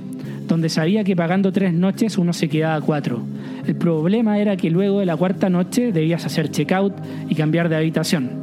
donde 0.48 0.70
sabía 0.70 1.04
que 1.04 1.16
pagando 1.16 1.52
tres 1.52 1.74
noches 1.74 2.18
uno 2.18 2.34
se 2.34 2.50
quedaba 2.50 2.80
cuatro. 2.82 3.22
El 3.66 3.76
problema 3.76 4.40
era 4.40 4.58
que 4.58 4.70
luego 4.70 5.00
de 5.00 5.06
la 5.06 5.16
cuarta 5.16 5.50
noche 5.50 5.92
debías 5.92 6.26
hacer 6.26 6.52
check-out 6.52 6.94
y 7.30 7.36
cambiar 7.36 7.70
de 7.70 7.78
habitación. 7.78 8.43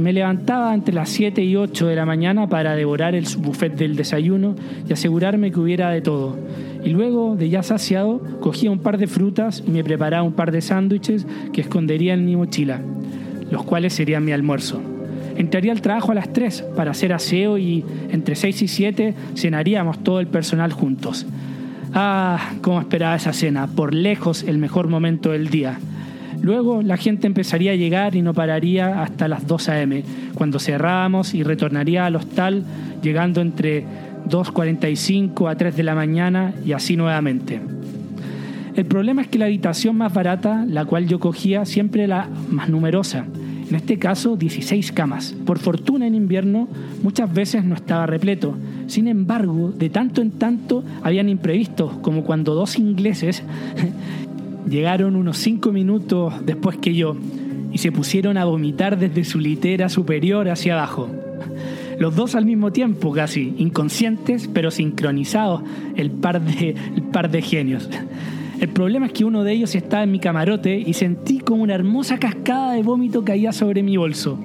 Me 0.00 0.12
levantaba 0.12 0.74
entre 0.74 0.94
las 0.94 1.08
7 1.10 1.42
y 1.42 1.56
8 1.56 1.86
de 1.86 1.96
la 1.96 2.04
mañana 2.04 2.48
para 2.48 2.74
devorar 2.74 3.14
el 3.14 3.24
buffet 3.38 3.74
del 3.76 3.96
desayuno 3.96 4.54
y 4.88 4.92
asegurarme 4.92 5.50
que 5.50 5.60
hubiera 5.60 5.90
de 5.90 6.00
todo 6.00 6.36
y 6.86 6.90
luego, 6.90 7.34
de 7.34 7.48
ya 7.48 7.64
saciado, 7.64 8.22
cogía 8.38 8.70
un 8.70 8.78
par 8.78 8.96
de 8.96 9.08
frutas 9.08 9.60
y 9.66 9.72
me 9.72 9.82
preparaba 9.82 10.22
un 10.22 10.34
par 10.34 10.52
de 10.52 10.60
sándwiches 10.60 11.26
que 11.52 11.60
escondería 11.60 12.14
en 12.14 12.24
mi 12.24 12.36
mochila, 12.36 12.80
los 13.50 13.64
cuales 13.64 13.92
serían 13.92 14.24
mi 14.24 14.30
almuerzo. 14.30 14.80
Entraría 15.36 15.72
al 15.72 15.80
trabajo 15.80 16.12
a 16.12 16.14
las 16.14 16.32
3 16.32 16.64
para 16.76 16.92
hacer 16.92 17.12
aseo 17.12 17.58
y 17.58 17.84
entre 18.10 18.36
6 18.36 18.62
y 18.62 18.68
7 18.68 19.14
cenaríamos 19.34 20.04
todo 20.04 20.20
el 20.20 20.28
personal 20.28 20.72
juntos. 20.72 21.26
Ah, 21.92 22.52
cómo 22.60 22.78
esperaba 22.78 23.16
esa 23.16 23.32
cena, 23.32 23.66
por 23.66 23.92
lejos 23.92 24.44
el 24.44 24.58
mejor 24.58 24.86
momento 24.86 25.32
del 25.32 25.48
día. 25.48 25.80
Luego 26.42 26.82
la 26.82 26.96
gente 26.96 27.26
empezaría 27.26 27.72
a 27.72 27.76
llegar 27.76 28.14
y 28.14 28.22
no 28.22 28.34
pararía 28.34 29.02
hasta 29.02 29.28
las 29.28 29.46
2 29.46 29.68
a.m., 29.68 30.02
cuando 30.34 30.58
cerrábamos 30.58 31.34
y 31.34 31.42
retornaría 31.42 32.06
al 32.06 32.16
hostal, 32.16 32.64
llegando 33.02 33.40
entre 33.40 33.84
2.45 34.28 35.50
a 35.50 35.56
3 35.56 35.76
de 35.76 35.82
la 35.82 35.94
mañana 35.94 36.54
y 36.64 36.72
así 36.72 36.96
nuevamente. 36.96 37.60
El 38.74 38.84
problema 38.84 39.22
es 39.22 39.28
que 39.28 39.38
la 39.38 39.46
habitación 39.46 39.96
más 39.96 40.12
barata, 40.12 40.66
la 40.68 40.84
cual 40.84 41.06
yo 41.06 41.18
cogía, 41.18 41.64
siempre 41.64 42.04
era 42.04 42.28
más 42.50 42.68
numerosa. 42.68 43.24
En 43.68 43.74
este 43.74 43.98
caso, 43.98 44.36
16 44.36 44.92
camas. 44.92 45.34
Por 45.44 45.58
fortuna 45.58 46.06
en 46.06 46.14
invierno 46.14 46.68
muchas 47.02 47.32
veces 47.32 47.64
no 47.64 47.74
estaba 47.74 48.06
repleto. 48.06 48.54
Sin 48.86 49.08
embargo, 49.08 49.72
de 49.76 49.88
tanto 49.90 50.20
en 50.20 50.30
tanto 50.32 50.84
habían 51.02 51.28
imprevistos, 51.28 51.92
como 52.02 52.22
cuando 52.22 52.54
dos 52.54 52.78
ingleses 52.78 53.42
llegaron 54.68 55.16
unos 55.16 55.38
5 55.38 55.72
minutos 55.72 56.34
después 56.44 56.76
que 56.78 56.94
yo 56.94 57.16
y 57.72 57.78
se 57.78 57.92
pusieron 57.92 58.36
a 58.38 58.44
vomitar 58.44 58.98
desde 58.98 59.24
su 59.24 59.38
litera 59.38 59.88
superior 59.88 60.48
hacia 60.48 60.74
abajo. 60.74 61.10
Los 61.98 62.14
dos 62.14 62.34
al 62.34 62.44
mismo 62.44 62.72
tiempo, 62.72 63.12
casi, 63.12 63.54
inconscientes, 63.58 64.48
pero 64.52 64.70
sincronizados, 64.70 65.62
el 65.96 66.10
par 66.10 66.40
de, 66.40 66.70
el 66.94 67.02
par 67.02 67.30
de 67.30 67.42
genios. 67.42 67.88
El 68.60 68.68
problema 68.68 69.06
es 69.06 69.12
que 69.12 69.24
uno 69.24 69.44
de 69.44 69.52
ellos 69.52 69.74
estaba 69.74 70.02
en 70.02 70.12
mi 70.12 70.18
camarote 70.18 70.78
y 70.78 70.94
sentí 70.94 71.38
como 71.38 71.62
una 71.62 71.74
hermosa 71.74 72.18
cascada 72.18 72.72
de 72.72 72.82
vómito 72.82 73.24
caía 73.24 73.52
sobre 73.52 73.82
mi 73.82 73.96
bolso. 73.96 74.38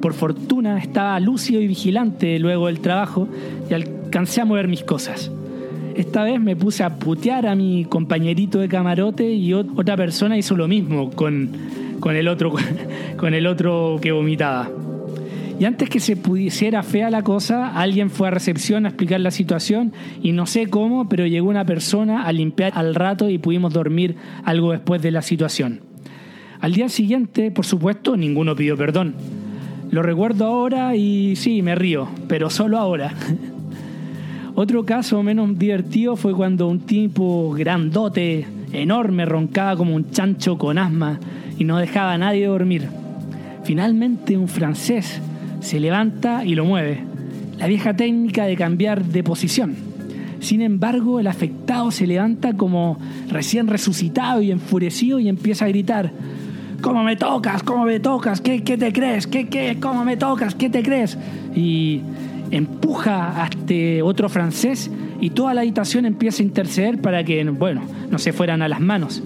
Por 0.00 0.14
fortuna 0.14 0.78
estaba 0.78 1.20
lúcido 1.20 1.60
y 1.60 1.66
vigilante 1.66 2.38
luego 2.38 2.68
del 2.68 2.80
trabajo 2.80 3.28
y 3.68 3.74
alcancé 3.74 4.40
a 4.40 4.46
mover 4.46 4.68
mis 4.68 4.82
cosas. 4.82 5.30
Esta 5.96 6.24
vez 6.24 6.40
me 6.40 6.56
puse 6.56 6.82
a 6.82 6.96
putear 6.96 7.46
a 7.46 7.54
mi 7.54 7.84
compañerito 7.84 8.58
de 8.58 8.68
camarote 8.68 9.30
y 9.32 9.52
otra 9.52 9.96
persona 9.96 10.36
hizo 10.36 10.56
lo 10.56 10.68
mismo 10.68 11.10
con, 11.10 11.50
con, 12.00 12.16
el, 12.16 12.28
otro, 12.28 12.52
con 13.16 13.34
el 13.34 13.46
otro 13.46 13.98
que 14.00 14.12
vomitaba. 14.12 14.70
Y 15.60 15.66
antes 15.66 15.90
que 15.90 16.00
se 16.00 16.16
pudiera 16.16 16.82
fea 16.82 17.10
la 17.10 17.22
cosa, 17.22 17.74
alguien 17.74 18.08
fue 18.08 18.28
a 18.28 18.30
recepción 18.30 18.86
a 18.86 18.88
explicar 18.88 19.20
la 19.20 19.30
situación 19.30 19.92
y 20.22 20.32
no 20.32 20.46
sé 20.46 20.68
cómo, 20.68 21.06
pero 21.08 21.26
llegó 21.26 21.50
una 21.50 21.66
persona 21.66 22.22
a 22.22 22.32
limpiar 22.32 22.72
al 22.76 22.94
rato 22.94 23.28
y 23.28 23.36
pudimos 23.36 23.74
dormir 23.74 24.16
algo 24.44 24.72
después 24.72 25.02
de 25.02 25.10
la 25.10 25.20
situación. 25.20 25.80
Al 26.60 26.72
día 26.72 26.88
siguiente, 26.88 27.50
por 27.50 27.66
supuesto, 27.66 28.16
ninguno 28.16 28.56
pidió 28.56 28.74
perdón. 28.76 29.14
Lo 29.90 30.02
recuerdo 30.02 30.46
ahora 30.46 30.96
y 30.96 31.36
sí, 31.36 31.60
me 31.60 31.74
río, 31.74 32.08
pero 32.26 32.48
solo 32.48 32.78
ahora. 32.78 33.12
Otro 34.62 34.84
caso 34.84 35.22
menos 35.22 35.58
divertido 35.58 36.16
fue 36.16 36.34
cuando 36.34 36.68
un 36.68 36.80
tipo 36.80 37.50
grandote, 37.52 38.46
enorme, 38.74 39.24
roncaba 39.24 39.74
como 39.74 39.94
un 39.94 40.10
chancho 40.10 40.58
con 40.58 40.76
asma 40.76 41.18
y 41.58 41.64
no 41.64 41.78
dejaba 41.78 42.12
a 42.12 42.18
nadie 42.18 42.44
dormir. 42.44 42.86
Finalmente 43.64 44.36
un 44.36 44.48
francés 44.48 45.18
se 45.60 45.80
levanta 45.80 46.44
y 46.44 46.56
lo 46.56 46.66
mueve. 46.66 46.98
La 47.58 47.68
vieja 47.68 47.96
técnica 47.96 48.44
de 48.44 48.54
cambiar 48.54 49.02
de 49.02 49.22
posición. 49.22 49.76
Sin 50.40 50.60
embargo, 50.60 51.20
el 51.20 51.28
afectado 51.28 51.90
se 51.90 52.06
levanta 52.06 52.52
como 52.52 52.98
recién 53.30 53.66
resucitado 53.66 54.42
y 54.42 54.50
enfurecido 54.50 55.20
y 55.20 55.30
empieza 55.30 55.64
a 55.64 55.68
gritar, 55.68 56.12
¿Cómo 56.82 57.02
me 57.02 57.16
tocas? 57.16 57.62
¿Cómo 57.62 57.84
me 57.84 58.00
tocas? 58.00 58.42
¿Qué, 58.42 58.62
qué 58.62 58.78
te 58.78 58.92
crees? 58.92 59.26
¿Qué, 59.26 59.48
qué? 59.48 59.78
¿Cómo 59.80 60.04
me 60.04 60.18
tocas? 60.18 60.54
¿Qué 60.54 60.70
te 60.70 60.82
crees? 60.82 61.16
Y 61.54 62.00
empuja 62.50 63.42
a 63.42 63.46
este 63.46 64.02
otro 64.02 64.28
francés 64.28 64.90
y 65.20 65.30
toda 65.30 65.54
la 65.54 65.60
habitación 65.60 66.06
empieza 66.06 66.42
a 66.42 66.46
interceder 66.46 67.00
para 67.00 67.24
que, 67.24 67.44
bueno, 67.44 67.82
no 68.10 68.18
se 68.18 68.32
fueran 68.32 68.62
a 68.62 68.68
las 68.68 68.80
manos. 68.80 69.22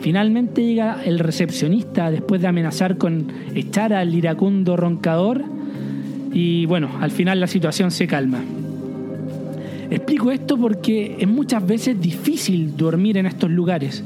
Finalmente 0.00 0.64
llega 0.64 1.02
el 1.04 1.18
recepcionista 1.18 2.10
después 2.10 2.40
de 2.40 2.46
amenazar 2.46 2.98
con 2.98 3.26
echar 3.54 3.92
al 3.92 4.14
iracundo 4.14 4.76
roncador 4.76 5.44
y 6.32 6.66
bueno, 6.66 6.90
al 7.00 7.10
final 7.10 7.40
la 7.40 7.46
situación 7.46 7.90
se 7.90 8.06
calma. 8.06 8.40
Explico 9.90 10.30
esto 10.30 10.56
porque 10.58 11.16
es 11.18 11.26
muchas 11.26 11.66
veces 11.66 12.00
difícil 12.00 12.76
dormir 12.76 13.16
en 13.16 13.26
estos 13.26 13.50
lugares. 13.50 14.04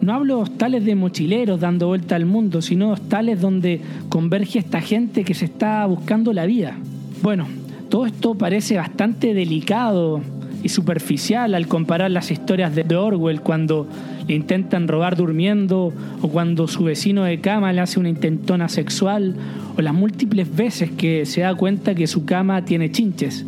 No 0.00 0.14
hablo 0.14 0.36
de 0.36 0.42
hostales 0.42 0.84
de 0.84 0.96
mochileros 0.96 1.60
dando 1.60 1.86
vuelta 1.86 2.16
al 2.16 2.26
mundo, 2.26 2.60
sino 2.60 2.90
hostales 2.90 3.40
donde 3.40 3.80
converge 4.08 4.58
esta 4.58 4.80
gente 4.80 5.22
que 5.22 5.34
se 5.34 5.44
está 5.44 5.86
buscando 5.86 6.32
la 6.32 6.46
vida. 6.46 6.76
Bueno, 7.22 7.46
todo 7.92 8.06
esto 8.06 8.34
parece 8.34 8.78
bastante 8.78 9.34
delicado 9.34 10.22
y 10.62 10.70
superficial 10.70 11.54
al 11.54 11.68
comparar 11.68 12.10
las 12.10 12.30
historias 12.30 12.74
de 12.74 12.96
Orwell 12.96 13.42
cuando 13.42 13.86
le 14.26 14.34
intentan 14.34 14.88
robar 14.88 15.14
durmiendo 15.14 15.92
o 16.22 16.28
cuando 16.28 16.68
su 16.68 16.84
vecino 16.84 17.24
de 17.24 17.42
cama 17.42 17.70
le 17.70 17.82
hace 17.82 18.00
una 18.00 18.08
intentona 18.08 18.70
sexual 18.70 19.36
o 19.76 19.82
las 19.82 19.92
múltiples 19.92 20.56
veces 20.56 20.90
que 20.90 21.26
se 21.26 21.42
da 21.42 21.54
cuenta 21.54 21.94
que 21.94 22.06
su 22.06 22.24
cama 22.24 22.64
tiene 22.64 22.90
chinches. 22.90 23.44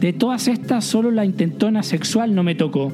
De 0.00 0.14
todas 0.14 0.48
estas, 0.48 0.86
solo 0.86 1.10
la 1.10 1.26
intentona 1.26 1.82
sexual 1.82 2.34
no 2.34 2.42
me 2.42 2.54
tocó. 2.54 2.90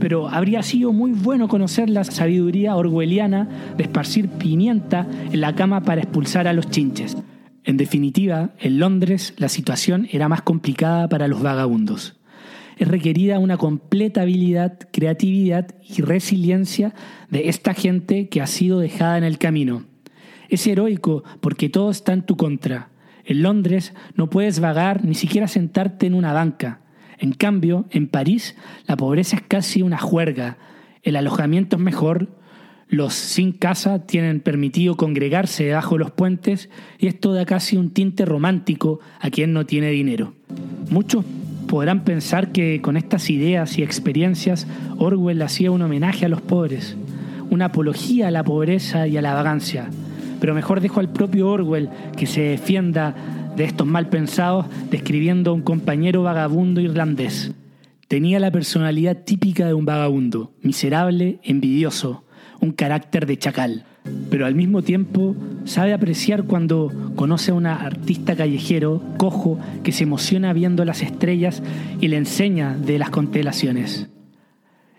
Pero 0.00 0.28
habría 0.28 0.62
sido 0.62 0.92
muy 0.92 1.12
bueno 1.12 1.48
conocer 1.48 1.88
la 1.88 2.04
sabiduría 2.04 2.76
orwelliana 2.76 3.48
de 3.78 3.84
esparcir 3.84 4.28
pimienta 4.28 5.06
en 5.32 5.40
la 5.40 5.54
cama 5.54 5.80
para 5.80 6.02
expulsar 6.02 6.46
a 6.46 6.52
los 6.52 6.68
chinches. 6.68 7.16
En 7.64 7.78
definitiva, 7.78 8.50
en 8.60 8.78
Londres 8.78 9.32
la 9.38 9.48
situación 9.48 10.06
era 10.12 10.28
más 10.28 10.42
complicada 10.42 11.08
para 11.08 11.28
los 11.28 11.42
vagabundos. 11.42 12.16
es 12.76 12.88
requerida 12.88 13.38
una 13.38 13.56
completa 13.56 14.22
habilidad, 14.22 14.78
creatividad 14.92 15.74
y 15.80 16.02
resiliencia 16.02 16.92
de 17.30 17.48
esta 17.48 17.72
gente 17.72 18.28
que 18.28 18.42
ha 18.42 18.48
sido 18.48 18.80
dejada 18.80 19.16
en 19.16 19.24
el 19.24 19.38
camino. 19.38 19.84
Es 20.48 20.66
heroico 20.66 21.22
porque 21.40 21.68
todo 21.68 21.90
está 21.90 22.12
en 22.12 22.22
tu 22.22 22.36
contra. 22.36 22.90
En 23.24 23.42
Londres 23.42 23.94
no 24.16 24.28
puedes 24.28 24.60
vagar 24.60 25.04
ni 25.04 25.14
siquiera 25.14 25.48
sentarte 25.48 26.06
en 26.06 26.14
una 26.14 26.32
banca. 26.32 26.80
En 27.18 27.32
cambio, 27.32 27.86
en 27.90 28.08
París 28.08 28.56
la 28.86 28.96
pobreza 28.96 29.36
es 29.36 29.42
casi 29.42 29.80
una 29.80 29.98
juerga. 29.98 30.58
El 31.02 31.16
alojamiento 31.16 31.76
es 31.76 31.82
mejor, 31.82 32.36
los 32.88 33.14
sin 33.14 33.52
casa 33.52 34.06
tienen 34.06 34.40
permitido 34.40 34.96
congregarse 34.96 35.64
debajo 35.64 35.94
de 35.94 36.00
los 36.00 36.10
puentes 36.10 36.68
y 36.98 37.06
esto 37.06 37.32
da 37.32 37.44
casi 37.44 37.76
un 37.76 37.90
tinte 37.90 38.24
romántico 38.24 39.00
a 39.20 39.30
quien 39.30 39.52
no 39.52 39.66
tiene 39.66 39.90
dinero. 39.90 40.34
Muchos 40.90 41.24
podrán 41.66 42.04
pensar 42.04 42.52
que 42.52 42.80
con 42.80 42.96
estas 42.96 43.30
ideas 43.30 43.78
y 43.78 43.82
experiencias 43.82 44.66
Orwell 44.98 45.42
hacía 45.42 45.70
un 45.70 45.82
homenaje 45.82 46.26
a 46.26 46.28
los 46.28 46.40
pobres, 46.40 46.96
una 47.50 47.66
apología 47.66 48.28
a 48.28 48.30
la 48.30 48.44
pobreza 48.44 49.06
y 49.06 49.16
a 49.16 49.22
la 49.22 49.34
vagancia. 49.34 49.88
Pero 50.40 50.54
mejor 50.54 50.80
dejo 50.80 51.00
al 51.00 51.08
propio 51.08 51.48
Orwell 51.48 51.88
que 52.16 52.26
se 52.26 52.42
defienda 52.42 53.14
de 53.56 53.64
estos 53.64 53.86
mal 53.86 54.08
pensados 54.08 54.66
describiendo 54.90 55.50
a 55.50 55.54
un 55.54 55.62
compañero 55.62 56.22
vagabundo 56.22 56.80
irlandés. 56.80 57.52
Tenía 58.08 58.38
la 58.38 58.50
personalidad 58.50 59.24
típica 59.24 59.66
de 59.66 59.74
un 59.74 59.86
vagabundo, 59.86 60.52
miserable, 60.60 61.38
envidioso, 61.42 62.23
un 62.64 62.72
carácter 62.72 63.26
de 63.26 63.38
chacal, 63.38 63.84
pero 64.30 64.46
al 64.46 64.54
mismo 64.54 64.82
tiempo 64.82 65.36
sabe 65.64 65.92
apreciar 65.92 66.44
cuando 66.44 66.90
conoce 67.14 67.50
a 67.50 67.54
un 67.54 67.66
artista 67.66 68.34
callejero, 68.34 69.02
cojo, 69.18 69.58
que 69.82 69.92
se 69.92 70.04
emociona 70.04 70.52
viendo 70.52 70.84
las 70.84 71.02
estrellas 71.02 71.62
y 72.00 72.08
le 72.08 72.16
enseña 72.16 72.76
de 72.76 72.98
las 72.98 73.10
constelaciones. 73.10 74.08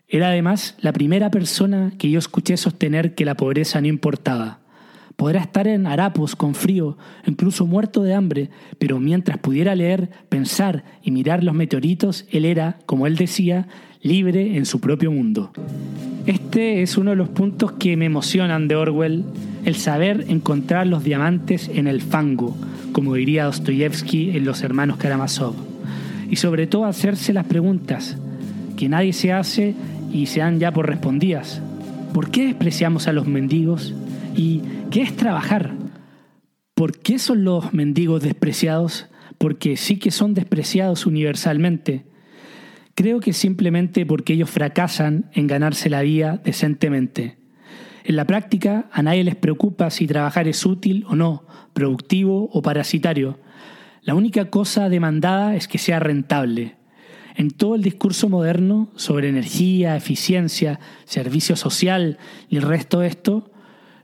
Era 0.08 0.30
además 0.30 0.76
la 0.80 0.94
primera 0.94 1.32
persona 1.32 1.92
que 1.98 2.10
yo 2.10 2.20
escuché 2.20 2.58
sostener 2.58 3.16
que 3.16 3.26
la 3.26 3.36
pobreza 3.36 3.82
no 3.82 3.88
importaba. 3.88 4.60
Podrá 5.16 5.40
estar 5.40 5.68
en 5.68 5.88
harapos, 5.88 6.36
con 6.36 6.56
frío, 6.56 6.98
incluso 7.26 7.66
muerto 7.66 8.04
de 8.04 8.14
hambre, 8.14 8.50
pero 8.78 9.00
mientras 9.00 9.38
pudiera 9.38 9.74
leer, 9.74 10.10
pensar 10.30 10.84
y 11.02 11.12
mirar 11.12 11.44
los 11.44 11.56
meteoritos, 11.56 12.26
él 12.30 12.46
era, 12.46 12.80
como 12.86 13.08
él 13.08 13.16
decía, 13.16 13.68
libre 14.06 14.56
en 14.56 14.68
su 14.68 14.80
propio 14.80 15.12
mundo. 15.12 15.52
Este 16.28 16.84
es 16.84 16.96
uno 16.96 17.10
de 17.10 17.16
los 17.16 17.28
puntos 17.30 17.72
que 17.72 17.98
me 17.98 18.06
emocionan 18.06 18.68
de 18.68 18.76
Orwell, 18.76 19.24
el 19.66 19.76
saber 19.76 20.26
encontrar 20.28 20.86
los 20.86 21.04
diamantes 21.04 21.72
en 21.74 21.88
el 21.88 22.02
fango, 22.02 22.56
como 22.92 23.16
diría 23.16 23.46
Dostoyevsky 23.46 24.38
en 24.38 24.46
Los 24.46 24.62
Hermanos 24.62 24.98
Karamazov. 24.98 25.56
Y 26.30 26.36
sobre 26.36 26.68
todo 26.68 26.86
hacerse 26.86 27.34
las 27.34 27.46
preguntas 27.46 28.16
que 28.78 28.90
nadie 28.90 29.12
se 29.12 29.34
hace 29.34 29.74
y 30.14 30.28
se 30.28 30.40
dan 30.40 30.60
ya 30.60 30.72
por 30.72 30.88
respondidas. 30.88 31.62
¿Por 32.14 32.30
qué 32.30 32.46
despreciamos 32.46 33.08
a 33.08 33.14
los 33.14 33.26
mendigos? 33.28 33.96
¿Y 34.38 34.62
qué 34.92 35.02
es 35.02 35.16
trabajar? 35.16 35.74
¿Por 36.76 37.00
qué 37.00 37.18
son 37.18 37.44
los 37.44 37.74
mendigos 37.74 38.22
despreciados? 38.22 39.08
Porque 39.40 39.78
sí 39.78 39.98
que 39.98 40.12
son 40.12 40.36
despreciados 40.36 41.08
universalmente. 41.08 42.06
Creo 42.96 43.20
que 43.20 43.34
simplemente 43.34 44.06
porque 44.06 44.34
ellos 44.34 44.50
fracasan 44.50 45.30
en 45.34 45.48
ganarse 45.48 45.90
la 45.90 46.02
vida 46.02 46.42
decentemente. 46.44 47.38
En 48.06 48.16
la 48.16 48.25
práctica, 48.25 48.88
a 48.90 49.04
nadie 49.04 49.25
les 49.25 49.36
preocupa 49.36 49.90
si 49.90 50.08
trabajar 50.08 50.48
es 50.48 50.66
útil 50.66 51.06
o 51.10 51.16
no, 51.16 51.46
productivo 51.74 52.50
o 52.54 52.62
parasitario. 52.62 53.38
La 54.02 54.16
única 54.16 54.50
cosa 54.50 54.88
demandada 54.88 55.58
es 55.58 55.68
que 55.68 55.78
sea 55.78 56.00
rentable. 56.00 56.78
En 57.36 57.52
todo 57.52 57.75
el 57.75 57.82
discurso 57.82 58.30
moderno 58.30 58.92
sobre 58.96 59.28
energía, 59.28 59.98
eficiencia, 59.98 60.79
servicio 61.03 61.58
social 61.58 62.18
y 62.48 62.55
el 62.55 62.62
resto 62.62 63.01
de 63.01 63.08
esto, 63.08 63.51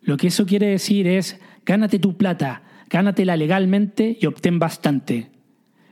lo 0.02 0.18
que 0.18 0.28
eso 0.28 0.46
quiere 0.46 0.68
decir 0.68 1.08
es, 1.08 1.40
gánate 1.66 1.98
tu 1.98 2.18
plata, 2.18 2.64
gánatela 2.90 3.38
legalmente 3.38 4.18
y 4.20 4.26
obtén 4.26 4.60
bastante. 4.60 5.30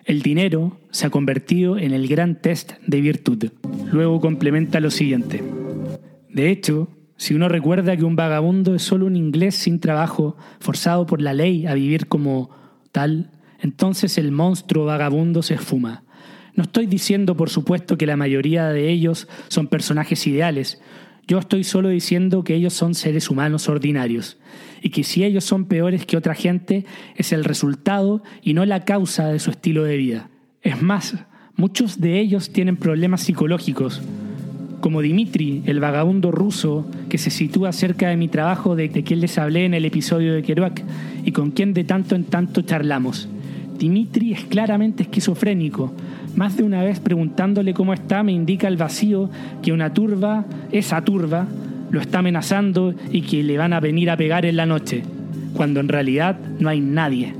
El 0.09 0.23
dinero 0.23 0.75
se 0.89 1.05
ha 1.05 1.11
convertido 1.11 1.77
en 1.77 1.93
el 1.93 2.07
gran 2.07 2.41
test 2.41 2.71
de 2.87 2.99
virtud. 2.99 3.51
Luego 3.91 4.19
complementa 4.19 4.79
lo 4.79 4.89
siguiente. 4.89 5.43
De 6.29 6.49
hecho, 6.49 6.87
si 7.15 7.35
uno 7.35 7.47
recuerda 7.47 7.95
que 7.95 8.03
un 8.03 8.15
vagabundo 8.15 8.73
es 8.73 8.81
solo 8.81 9.05
un 9.05 9.15
inglés 9.15 9.53
sin 9.53 9.79
trabajo, 9.79 10.35
forzado 10.59 11.05
por 11.05 11.21
la 11.21 11.35
ley 11.35 11.67
a 11.67 11.75
vivir 11.75 12.07
como 12.07 12.49
tal, 12.91 13.29
entonces 13.59 14.17
el 14.17 14.31
monstruo 14.31 14.85
vagabundo 14.85 15.43
se 15.43 15.53
esfuma. 15.53 16.01
No 16.55 16.63
estoy 16.63 16.87
diciendo, 16.87 17.37
por 17.37 17.51
supuesto, 17.51 17.95
que 17.95 18.07
la 18.07 18.17
mayoría 18.17 18.69
de 18.69 18.89
ellos 18.89 19.27
son 19.47 19.67
personajes 19.67 20.25
ideales, 20.25 20.81
yo 21.29 21.37
estoy 21.37 21.63
solo 21.63 21.89
diciendo 21.89 22.43
que 22.43 22.55
ellos 22.55 22.73
son 22.73 22.95
seres 22.95 23.29
humanos 23.29 23.69
ordinarios 23.69 24.37
y 24.81 24.89
que 24.89 25.03
si 25.03 25.23
ellos 25.23 25.43
son 25.43 25.65
peores 25.65 26.07
que 26.07 26.17
otra 26.17 26.33
gente 26.33 26.85
es 27.15 27.31
el 27.31 27.43
resultado 27.43 28.23
y 28.41 28.55
no 28.55 28.65
la 28.65 28.83
causa 28.83 29.27
de 29.27 29.37
su 29.37 29.51
estilo 29.51 29.83
de 29.83 29.95
vida. 29.95 30.29
Es 30.63 30.81
más, 30.81 31.17
muchos 31.55 32.01
de 32.01 32.19
ellos 32.19 32.49
tienen 32.49 32.77
problemas 32.77 33.21
psicológicos, 33.21 34.01
como 34.81 35.01
Dimitri, 35.01 35.61
el 35.67 35.79
vagabundo 35.79 36.31
ruso 36.31 36.89
que 37.09 37.19
se 37.19 37.29
sitúa 37.29 37.73
cerca 37.73 38.09
de 38.09 38.17
mi 38.17 38.27
trabajo 38.27 38.75
de, 38.75 38.89
quien 38.89 39.19
les 39.19 39.37
hablé 39.37 39.65
en 39.65 39.75
el 39.75 39.85
episodio 39.85 40.33
de 40.33 40.41
Kerouac 40.41 40.83
y 41.23 41.31
con 41.31 41.51
quien 41.51 41.75
de 41.75 41.83
tanto 41.83 42.15
en 42.15 42.23
tanto 42.23 42.63
charlamos. 42.63 43.29
Dimitri 43.79 44.33
es 44.33 44.43
claramente 44.43 45.03
esquizofrénico, 45.03 45.93
más 46.35 46.57
de 46.57 46.63
una 46.63 46.83
vez 46.83 46.99
preguntándole 46.99 47.73
cómo 47.73 47.93
está, 47.93 48.23
me 48.23 48.33
indica 48.33 48.67
el 48.67 48.75
vacío 48.75 49.29
que 49.63 49.71
una 49.71 49.93
turba, 49.93 50.45
esa 50.71 51.01
turba, 51.01 51.47
lo 51.89 52.01
está 52.01 52.19
amenazando 52.19 52.93
y 53.11 53.21
que 53.21 53.41
le 53.41 53.57
van 53.57 53.73
a 53.73 53.79
venir 53.79 54.09
a 54.09 54.17
pegar 54.17 54.45
en 54.45 54.57
la 54.57 54.65
noche, 54.65 55.03
cuando 55.53 55.79
en 55.79 55.87
realidad 55.87 56.37
no 56.59 56.67
hay 56.69 56.81
nadie. 56.81 57.33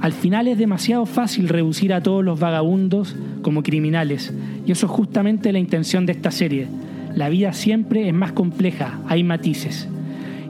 Al 0.00 0.12
final 0.12 0.48
es 0.48 0.58
demasiado 0.58 1.06
fácil 1.06 1.48
reducir 1.48 1.92
a 1.92 2.02
todos 2.02 2.24
los 2.24 2.38
vagabundos 2.38 3.16
como 3.40 3.62
criminales, 3.62 4.34
y 4.66 4.72
eso 4.72 4.86
es 4.86 4.92
justamente 4.92 5.52
la 5.52 5.60
intención 5.60 6.04
de 6.04 6.12
esta 6.12 6.32
serie. 6.32 6.66
La 7.14 7.28
vida 7.28 7.52
siempre 7.52 8.08
es 8.08 8.14
más 8.14 8.32
compleja, 8.32 8.98
hay 9.06 9.22
matices. 9.22 9.88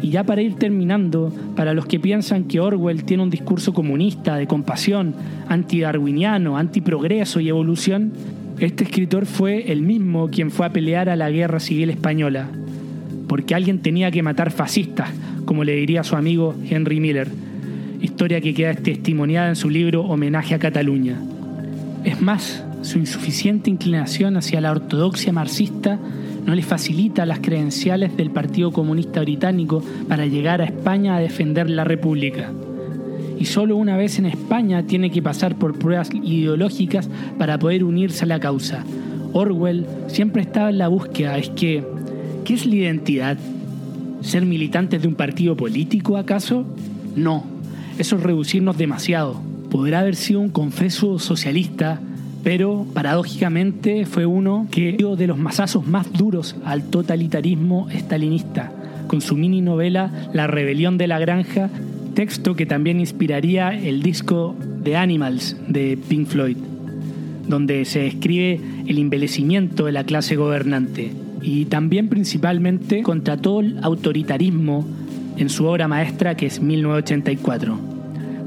Y 0.01 0.11
ya 0.11 0.25
para 0.25 0.43
ir 0.43 0.55
terminando, 0.55 1.33
para 1.57 1.75
los 1.75 1.87
que 1.87 1.99
piensan 1.99 2.45
que 2.45 2.61
Orwell 2.61 3.05
tiene 3.05 3.23
un 3.23 3.31
discurso 3.31 3.73
comunista, 3.73 4.37
de 4.37 4.47
compasión, 4.47 5.15
antidarwiniano, 5.49 6.57
antiprogreso 6.57 7.41
y 7.41 7.49
evolución, 7.49 8.13
este 8.61 8.85
escritor 8.85 9.27
fue 9.27 9.73
el 9.73 9.83
mismo 9.83 10.29
quien 10.31 10.51
fue 10.51 10.67
a 10.67 10.73
pelear 10.73 11.09
a 11.09 11.17
la 11.17 11.31
guerra 11.31 11.61
civil 11.61 11.91
española, 11.91 12.49
porque 13.27 13.55
alguien 13.55 13.81
tenía 13.81 14.11
que 14.11 14.23
matar 14.23 14.51
fascistas, 14.51 15.11
como 15.45 15.65
le 15.65 15.75
diría 15.75 16.05
su 16.05 16.17
amigo 16.17 16.55
Henry 16.69 17.01
Miller, 17.01 17.29
historia 18.01 18.41
que 18.41 18.55
queda 18.55 18.75
testimoniada 18.75 19.49
en 19.49 19.57
su 19.57 19.71
libro 19.71 20.03
Homenaje 20.03 20.55
a 20.55 20.59
Cataluña. 20.59 21.21
Es 22.05 22.21
más, 22.21 22.65
su 22.83 22.99
insuficiente 22.99 23.71
inclinación 23.71 24.37
hacia 24.37 24.61
la 24.61 24.71
ortodoxia 24.71 25.33
marxista 25.33 25.99
no 26.49 26.55
le 26.55 26.63
facilita 26.63 27.27
las 27.27 27.41
credenciales 27.41 28.17
del 28.17 28.31
Partido 28.31 28.73
Comunista 28.73 29.21
Británico 29.21 29.83
para 30.09 30.25
llegar 30.25 30.63
a 30.63 30.65
España 30.65 31.15
a 31.15 31.21
defender 31.21 31.69
la 31.69 31.85
República. 31.85 32.51
Y 33.39 33.45
solo 33.45 33.77
una 33.77 33.99
vez 33.99 34.19
en 34.19 34.25
España 34.25 34.83
tiene 34.85 35.11
que 35.11 35.21
pasar 35.21 35.57
por 35.57 35.79
pruebas 35.79 36.09
ideológicas 36.11 37.11
para 37.37 37.59
poder 37.59 37.85
unirse 37.85 38.25
a 38.25 38.29
la 38.29 38.41
causa. 38.41 38.83
Orwell 39.35 39.85
siempre 40.07 40.41
estaba 40.41 40.71
en 40.71 40.79
la 40.79 40.89
búsqueda, 40.89 41.37
es 41.37 41.51
que, 41.51 41.85
¿qué 42.47 42.55
es 42.55 42.65
la 42.65 42.77
identidad? 42.77 43.37
¿Ser 44.23 44.47
militantes 44.47 45.03
de 45.03 45.09
un 45.09 45.17
partido 45.17 45.55
político 45.55 46.17
acaso? 46.17 46.65
No, 47.15 47.45
eso 47.99 48.17
es 48.17 48.23
reducirnos 48.23 48.79
demasiado. 48.79 49.39
Podrá 49.71 50.01
haber 50.01 50.17
sido 50.17 50.41
un 50.41 50.49
confeso 50.49 51.19
socialista, 51.19 52.01
pero 52.42 52.87
paradójicamente 52.94 54.07
fue 54.07 54.27
uno 54.27 54.66
que 54.70 54.92
dio 54.92 55.16
de 55.16 55.27
los 55.27 55.38
masazos 55.38 55.87
más 55.87 56.12
duros 56.12 56.57
al 56.64 56.85
totalitarismo 56.85 57.88
estalinista, 57.90 58.72
con 59.07 59.20
su 59.20 59.37
mini 59.37 59.61
novela 59.61 60.31
La 60.33 60.46
rebelión 60.46 60.98
de 60.98 61.07
la 61.07 61.18
granja, 61.18 61.70
texto 62.14 62.57
que 62.57 62.66
también 62.66 63.01
inspiraría 63.01 63.70
el 63.70 64.03
disco 64.03 64.55
The 64.85 64.96
Animals 64.96 65.57
de 65.68 65.98
Pink 66.09 66.29
Floyd, 66.29 66.57
donde 67.46 67.85
se 67.85 68.01
describe 68.01 68.61
el 68.87 68.98
embelecimiento 68.98 69.87
de 69.87 69.92
la 69.92 70.05
clase 70.05 70.37
gobernante 70.37 71.12
y 71.40 71.66
también 71.66 72.09
principalmente 72.09 73.03
contra 73.03 73.37
todo 73.37 73.61
el 73.61 73.79
autoritarismo 73.83 74.87
en 75.37 75.48
su 75.48 75.66
obra 75.66 75.88
maestra 75.88 76.37
que 76.37 76.46
es 76.46 76.61
1984 76.61 77.98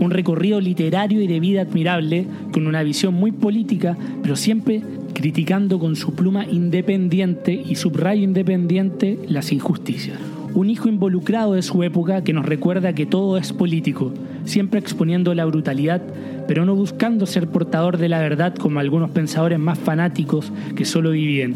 un 0.01 0.11
recorrido 0.11 0.59
literario 0.59 1.21
y 1.21 1.27
de 1.27 1.39
vida 1.39 1.61
admirable, 1.61 2.25
con 2.51 2.67
una 2.67 2.83
visión 2.83 3.13
muy 3.13 3.31
política, 3.31 3.95
pero 4.21 4.35
siempre 4.35 4.81
criticando 5.13 5.77
con 5.77 5.95
su 5.95 6.15
pluma 6.15 6.45
independiente 6.45 7.53
y 7.53 7.75
subrayo 7.75 8.23
independiente 8.23 9.19
las 9.27 9.51
injusticias. 9.51 10.17
Un 10.53 10.69
hijo 10.69 10.89
involucrado 10.89 11.53
de 11.53 11.61
su 11.61 11.83
época 11.83 12.23
que 12.23 12.33
nos 12.33 12.45
recuerda 12.45 12.93
que 12.93 13.05
todo 13.05 13.37
es 13.37 13.53
político, 13.53 14.11
siempre 14.43 14.79
exponiendo 14.79 15.33
la 15.35 15.45
brutalidad, 15.45 16.01
pero 16.47 16.65
no 16.65 16.75
buscando 16.75 17.27
ser 17.27 17.47
portador 17.47 17.97
de 17.97 18.09
la 18.09 18.19
verdad 18.19 18.55
como 18.55 18.79
algunos 18.79 19.11
pensadores 19.11 19.59
más 19.59 19.77
fanáticos 19.77 20.51
que 20.75 20.83
solo 20.83 21.11
dividen. 21.11 21.55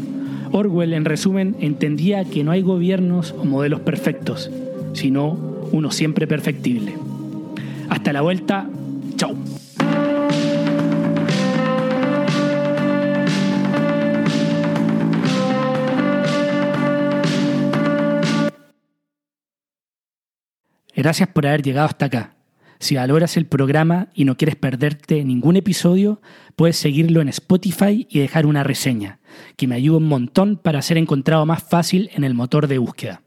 Orwell, 0.52 0.94
en 0.94 1.04
resumen, 1.04 1.56
entendía 1.60 2.24
que 2.24 2.44
no 2.44 2.52
hay 2.52 2.62
gobiernos 2.62 3.34
o 3.36 3.44
modelos 3.44 3.80
perfectos, 3.80 4.50
sino 4.92 5.36
uno 5.72 5.90
siempre 5.90 6.28
perfectible. 6.28 6.94
Hasta 7.88 8.12
la 8.12 8.20
vuelta, 8.20 8.68
chao. 9.16 9.36
Gracias 20.96 21.28
por 21.28 21.46
haber 21.46 21.62
llegado 21.62 21.86
hasta 21.86 22.06
acá. 22.06 22.36
Si 22.78 22.96
valoras 22.96 23.36
el 23.36 23.46
programa 23.46 24.08
y 24.14 24.24
no 24.24 24.36
quieres 24.36 24.56
perderte 24.56 25.24
ningún 25.24 25.56
episodio, 25.56 26.20
puedes 26.56 26.76
seguirlo 26.76 27.20
en 27.20 27.28
Spotify 27.28 28.06
y 28.10 28.18
dejar 28.18 28.46
una 28.46 28.64
reseña, 28.64 29.20
que 29.56 29.66
me 29.66 29.76
ayuda 29.76 29.98
un 29.98 30.08
montón 30.08 30.56
para 30.56 30.82
ser 30.82 30.98
encontrado 30.98 31.46
más 31.46 31.62
fácil 31.62 32.10
en 32.14 32.24
el 32.24 32.34
motor 32.34 32.66
de 32.66 32.78
búsqueda. 32.78 33.22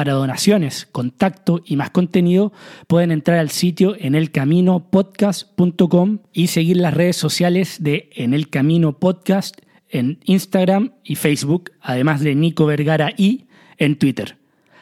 Para 0.00 0.14
donaciones, 0.14 0.88
contacto 0.90 1.60
y 1.62 1.76
más 1.76 1.90
contenido, 1.90 2.54
pueden 2.86 3.10
entrar 3.10 3.38
al 3.38 3.50
sitio 3.50 3.94
enelcaminopodcast.com 3.98 6.20
y 6.32 6.46
seguir 6.46 6.78
las 6.78 6.94
redes 6.94 7.16
sociales 7.16 7.82
de 7.82 8.08
En 8.14 8.32
el 8.32 8.48
Camino 8.48 8.98
Podcast 8.98 9.58
en 9.90 10.18
Instagram 10.24 10.94
y 11.04 11.16
Facebook, 11.16 11.72
además 11.82 12.22
de 12.22 12.34
Nico 12.34 12.64
Vergara 12.64 13.12
y 13.14 13.44
en 13.76 13.98
Twitter. 13.98 14.38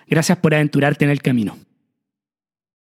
Gracias 0.07 0.38
por 0.38 0.54
aventurarte 0.54 1.04
en 1.04 1.11
el 1.11 1.20
camino. 1.20 1.59